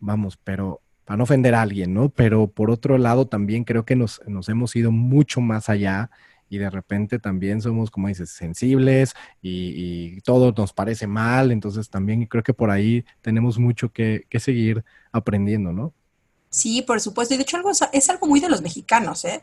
[0.00, 2.08] vamos, pero para no ofender a alguien, ¿no?
[2.08, 6.10] Pero por otro lado también creo que nos, nos hemos ido mucho más allá
[6.48, 12.26] y de repente también somos, como dices, sensibles y, todo nos parece mal, entonces también
[12.26, 15.94] creo que por ahí tenemos mucho que, que seguir aprendiendo, ¿no?
[16.50, 17.34] Sí, por supuesto.
[17.34, 19.42] Y de hecho algo, es algo muy de los mexicanos, ¿eh?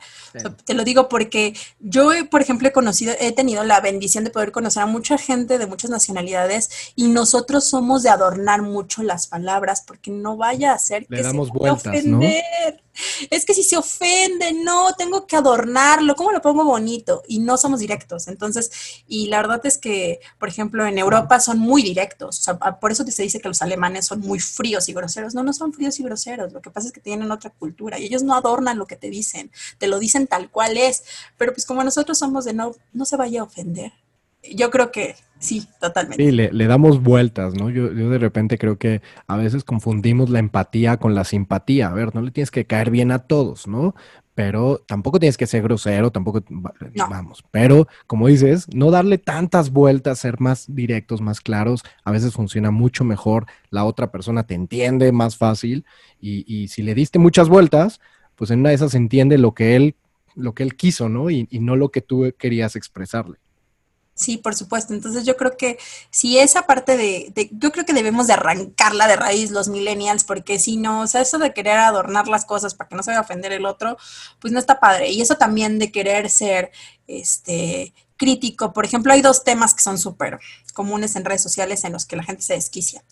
[0.65, 4.51] te lo digo porque yo, por ejemplo, he conocido, he tenido la bendición de poder
[4.51, 9.83] conocer a mucha gente de muchas nacionalidades y nosotros somos de adornar mucho las palabras
[9.85, 12.81] porque no vaya a ser que damos se vueltas, ofender
[13.29, 17.23] es que si se ofende, no, tengo que adornarlo, ¿cómo lo pongo bonito?
[17.27, 18.27] Y no somos directos.
[18.27, 18.71] Entonces,
[19.07, 22.39] y la verdad es que, por ejemplo, en Europa son muy directos.
[22.39, 25.33] O sea, por eso se dice que los alemanes son muy fríos y groseros.
[25.33, 26.53] No, no son fríos y groseros.
[26.53, 29.09] Lo que pasa es que tienen otra cultura y ellos no adornan lo que te
[29.09, 31.03] dicen, te lo dicen tal cual es.
[31.37, 33.93] Pero pues como nosotros somos de no, no se vaya a ofender.
[34.43, 36.23] Yo creo que Sí, totalmente.
[36.23, 37.69] Sí, le, damos vueltas, ¿no?
[37.69, 41.89] Yo, yo, de repente creo que a veces confundimos la empatía con la simpatía.
[41.89, 43.95] A ver, no le tienes que caer bien a todos, ¿no?
[44.33, 46.43] Pero tampoco tienes que ser grosero, tampoco,
[47.09, 47.43] vamos.
[47.51, 52.71] Pero, como dices, no darle tantas vueltas, ser más directos, más claros, a veces funciona
[52.71, 53.45] mucho mejor.
[53.69, 55.85] La otra persona te entiende más fácil
[56.19, 58.01] y, y si le diste muchas vueltas,
[58.35, 59.95] pues en una de esas entiende lo que él,
[60.35, 61.29] lo que él quiso, ¿no?
[61.29, 63.37] y no lo que tú querías expresarle.
[64.15, 64.93] Sí, por supuesto.
[64.93, 65.77] Entonces yo creo que
[66.09, 70.57] si esa parte de, yo creo que debemos de arrancarla de raíz los millennials, porque
[70.57, 73.19] si no, o sea, eso de querer adornar las cosas para que no se vaya
[73.19, 73.97] a ofender el otro,
[74.39, 75.11] pues no está padre.
[75.11, 76.71] Y eso también de querer ser,
[77.07, 78.73] este, crítico.
[78.73, 80.39] Por ejemplo, hay dos temas que son súper
[80.73, 83.03] comunes en redes sociales en los que la gente se desquicia.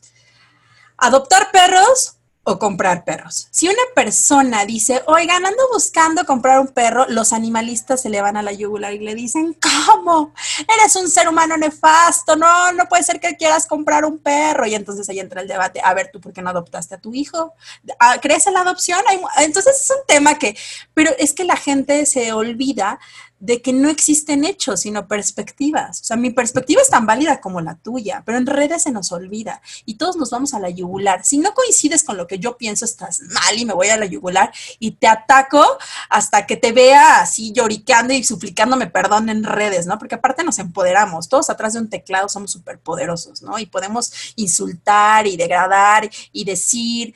[0.97, 3.47] Adoptar perros o comprar perros.
[3.51, 8.35] Si una persona dice, oigan, ando buscando comprar un perro, los animalistas se le van
[8.35, 9.55] a la yugular y le dicen,
[9.87, 10.33] ¿cómo?
[10.59, 14.65] Eres un ser humano nefasto, no, no puede ser que quieras comprar un perro.
[14.65, 17.13] Y entonces ahí entra el debate, a ver, ¿tú por qué no adoptaste a tu
[17.13, 17.53] hijo?
[17.97, 19.01] Ah, ¿Crees en la adopción?
[19.37, 20.57] Entonces es un tema que,
[20.93, 22.99] pero es que la gente se olvida
[23.43, 25.99] de que no existen hechos, sino perspectivas.
[25.99, 29.11] O sea, mi perspectiva es tan válida como la tuya, pero en redes se nos
[29.11, 31.25] olvida y todos nos vamos a la yugular.
[31.25, 34.05] Si no coincides con lo que yo pienso, estás mal y me voy a la
[34.05, 35.61] yugular y te ataco
[36.09, 39.99] hasta que te vea así lloricando y suplicándome perdón en redes, ¿no?
[39.99, 43.59] Porque aparte nos empoderamos, todos atrás de un teclado somos súper poderosos, ¿no?
[43.59, 47.13] Y podemos insultar y degradar y decir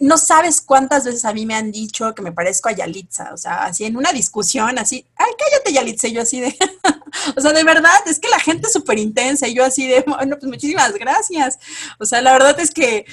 [0.00, 3.36] no sabes cuántas veces a mí me han dicho que me parezco a Yalitza, o
[3.36, 6.56] sea, así en una discusión, así, ay, cállate Yalitza, y yo así de,
[7.36, 10.04] o sea, de verdad, es que la gente es súper intensa, y yo así de,
[10.06, 11.58] bueno, pues muchísimas gracias,
[11.98, 13.06] o sea, la verdad es que,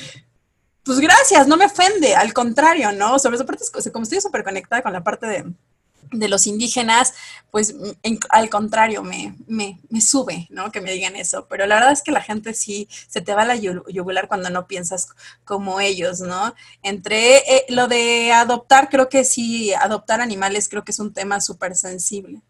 [0.83, 3.19] pues gracias, no me ofende, al contrario, ¿no?
[3.19, 5.45] Sobre parte, como estoy súper conectada con la parte de,
[6.13, 7.13] de los indígenas,
[7.51, 7.75] pues
[8.29, 10.71] al contrario, me, me, me, sube, ¿no?
[10.71, 11.47] Que me digan eso.
[11.49, 14.49] Pero la verdad es que la gente sí se te va a la yugular cuando
[14.49, 15.09] no piensas
[15.43, 16.53] como ellos, ¿no?
[16.81, 21.41] Entre eh, lo de adoptar, creo que sí, adoptar animales creo que es un tema
[21.41, 22.41] súper sensible.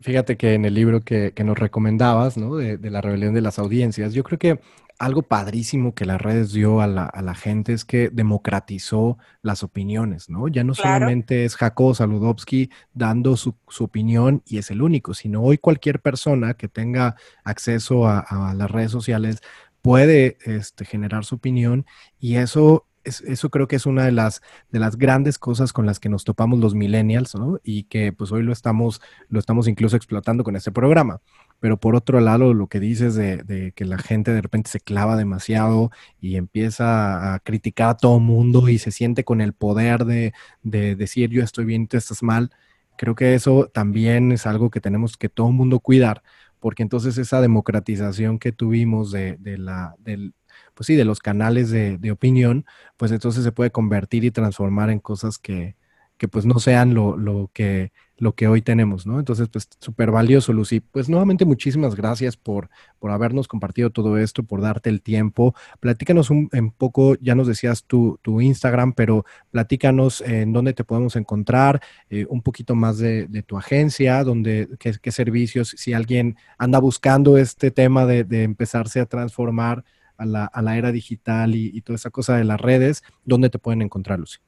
[0.00, 2.56] Fíjate que en el libro que, que nos recomendabas, ¿no?
[2.56, 4.60] De, de, la rebelión de las audiencias, yo creo que
[5.02, 10.46] algo padrísimo que las redes dio a la, gente es que democratizó las opiniones, ¿no?
[10.46, 15.58] Ya no solamente es Jacob Saludowski dando su, opinión y es el único, sino hoy
[15.58, 19.42] cualquier persona que tenga acceso a, las redes sociales
[19.80, 21.84] puede este, generar su opinión
[22.20, 25.98] y eso eso creo que es una de las, de las grandes cosas con las
[25.98, 27.58] que nos topamos los millennials, ¿no?
[27.64, 31.20] Y que pues hoy lo estamos, lo estamos incluso explotando con este programa.
[31.62, 35.14] Pero por otro lado, lo que dices de, que la gente de repente se clava
[35.16, 40.32] demasiado y empieza a criticar a todo mundo y se siente con el poder de,
[40.64, 42.50] decir yo estoy bien tú estás mal,
[42.96, 46.24] creo que eso también es algo que tenemos que todo mundo cuidar,
[46.58, 50.34] porque entonces esa democratización que tuvimos de, la, del,
[50.74, 54.98] pues sí, de los canales de, opinión, pues entonces se puede convertir y transformar en
[54.98, 55.76] cosas que,
[56.22, 59.18] que pues no sean lo, lo que lo que hoy tenemos, ¿no?
[59.18, 60.78] Entonces, pues súper valioso, Lucy.
[60.78, 62.70] Pues nuevamente muchísimas gracias por,
[63.00, 65.56] por habernos compartido todo esto, por darte el tiempo.
[65.80, 66.48] Platícanos un,
[66.78, 72.24] poco, ya nos decías tu, tu Instagram, pero platícanos en dónde te podemos encontrar, eh,
[72.28, 78.06] un poquito más de, tu agencia, dónde, qué, servicios, si alguien anda buscando este tema
[78.06, 79.82] de, empezarse a transformar
[80.16, 83.50] a la, a la era digital y, y, toda esa cosa de las redes, ¿dónde
[83.50, 84.38] te pueden encontrar, Lucy?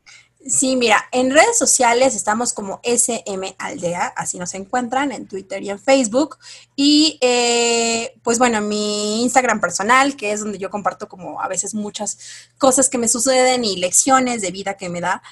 [0.47, 5.71] Sí, mira, en redes sociales estamos como SM Aldea, así nos encuentran en Twitter y
[5.71, 6.37] en Facebook.
[6.77, 11.73] Y eh, pues bueno, mi Instagram personal, que es donde yo comparto como a veces
[11.73, 12.19] muchas
[12.59, 15.23] cosas que me suceden y lecciones de vida que me da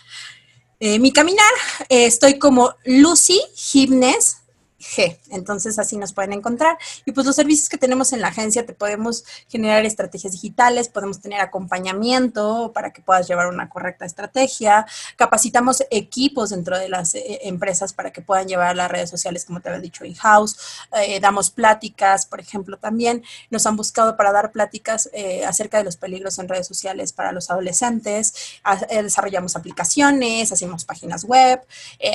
[0.81, 1.53] eh, mi caminar,
[1.91, 4.42] eh, estoy como Lucy Gimnes
[4.83, 5.19] G.
[5.31, 6.77] Entonces así nos pueden encontrar.
[7.05, 11.21] Y pues los servicios que tenemos en la agencia, te podemos generar estrategias digitales, podemos
[11.21, 17.41] tener acompañamiento para que puedas llevar una correcta estrategia, capacitamos equipos dentro de las eh,
[17.43, 20.57] empresas para que puedan llevar las redes sociales, como te había dicho, in-house,
[21.01, 25.85] eh, damos pláticas, por ejemplo, también nos han buscado para dar pláticas eh, acerca de
[25.85, 28.61] los peligros en redes sociales para los adolescentes,
[28.91, 31.61] desarrollamos aplicaciones, hacemos páginas web,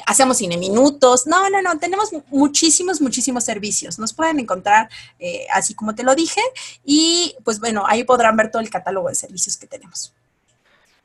[0.05, 3.99] hacemos cine minutos, no, no, no, tenemos mucho muchísimos, muchísimos servicios.
[3.99, 4.89] Nos pueden encontrar
[5.19, 6.41] eh, así como te lo dije
[6.83, 10.13] y pues bueno, ahí podrán ver todo el catálogo de servicios que tenemos.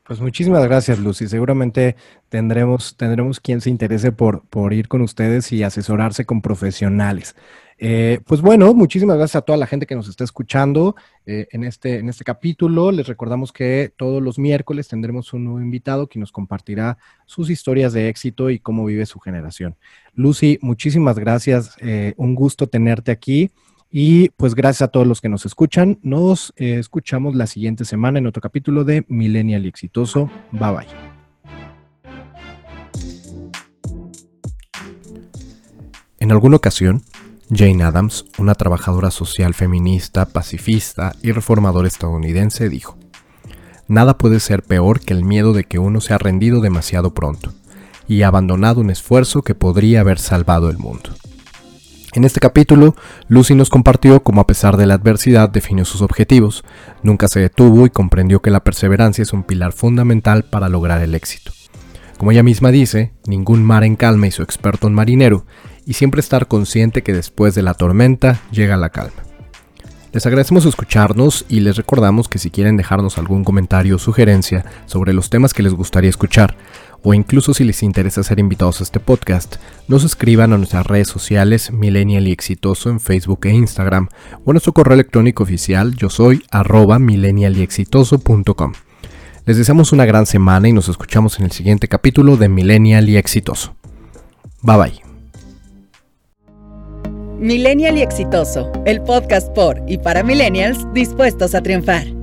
[0.03, 1.27] Pues muchísimas gracias, Lucy.
[1.27, 1.95] Seguramente
[2.29, 7.35] tendremos, tendremos quien se interese por, por ir con ustedes y asesorarse con profesionales.
[7.77, 10.95] Eh, pues bueno, muchísimas gracias a toda la gente que nos está escuchando
[11.25, 12.91] eh, en, este, en este capítulo.
[12.91, 17.93] Les recordamos que todos los miércoles tendremos un nuevo invitado que nos compartirá sus historias
[17.93, 19.75] de éxito y cómo vive su generación.
[20.13, 21.75] Lucy, muchísimas gracias.
[21.79, 23.51] Eh, un gusto tenerte aquí.
[23.95, 25.99] Y pues gracias a todos los que nos escuchan.
[26.01, 30.31] Nos escuchamos la siguiente semana en otro capítulo de Millennial y Exitoso.
[30.51, 31.13] Bye bye.
[36.23, 37.03] En alguna ocasión,
[37.49, 42.97] Jane Addams, una trabajadora social feminista, pacifista y reformadora estadounidense, dijo,
[43.87, 47.53] Nada puede ser peor que el miedo de que uno se ha rendido demasiado pronto
[48.07, 51.09] y ha abandonado un esfuerzo que podría haber salvado el mundo.
[52.13, 52.95] En este capítulo,
[53.27, 56.63] Lucy nos compartió cómo a pesar de la adversidad definió sus objetivos,
[57.01, 61.15] nunca se detuvo y comprendió que la perseverancia es un pilar fundamental para lograr el
[61.15, 61.51] éxito.
[62.17, 65.45] Como ella misma dice, ningún mar en calma y su experto en marinero,
[65.85, 69.23] y siempre estar consciente que después de la tormenta llega la calma.
[70.13, 75.11] Les agradecemos escucharnos y les recordamos que si quieren dejarnos algún comentario o sugerencia sobre
[75.11, 76.55] los temas que les gustaría escuchar,
[77.01, 79.55] o incluso si les interesa ser invitados a este podcast,
[79.87, 84.07] nos escriban a nuestras redes sociales Millennial y Exitoso en Facebook e Instagram,
[84.45, 88.73] o a nuestro correo electrónico oficial yo soy arroba millennialyexitoso.com.
[89.45, 93.17] Les deseamos una gran semana y nos escuchamos en el siguiente capítulo de Millennial y
[93.17, 93.75] Exitoso.
[94.61, 95.02] Bye bye.
[97.39, 102.22] Millennial y Exitoso, el podcast por y para millennials dispuestos a triunfar.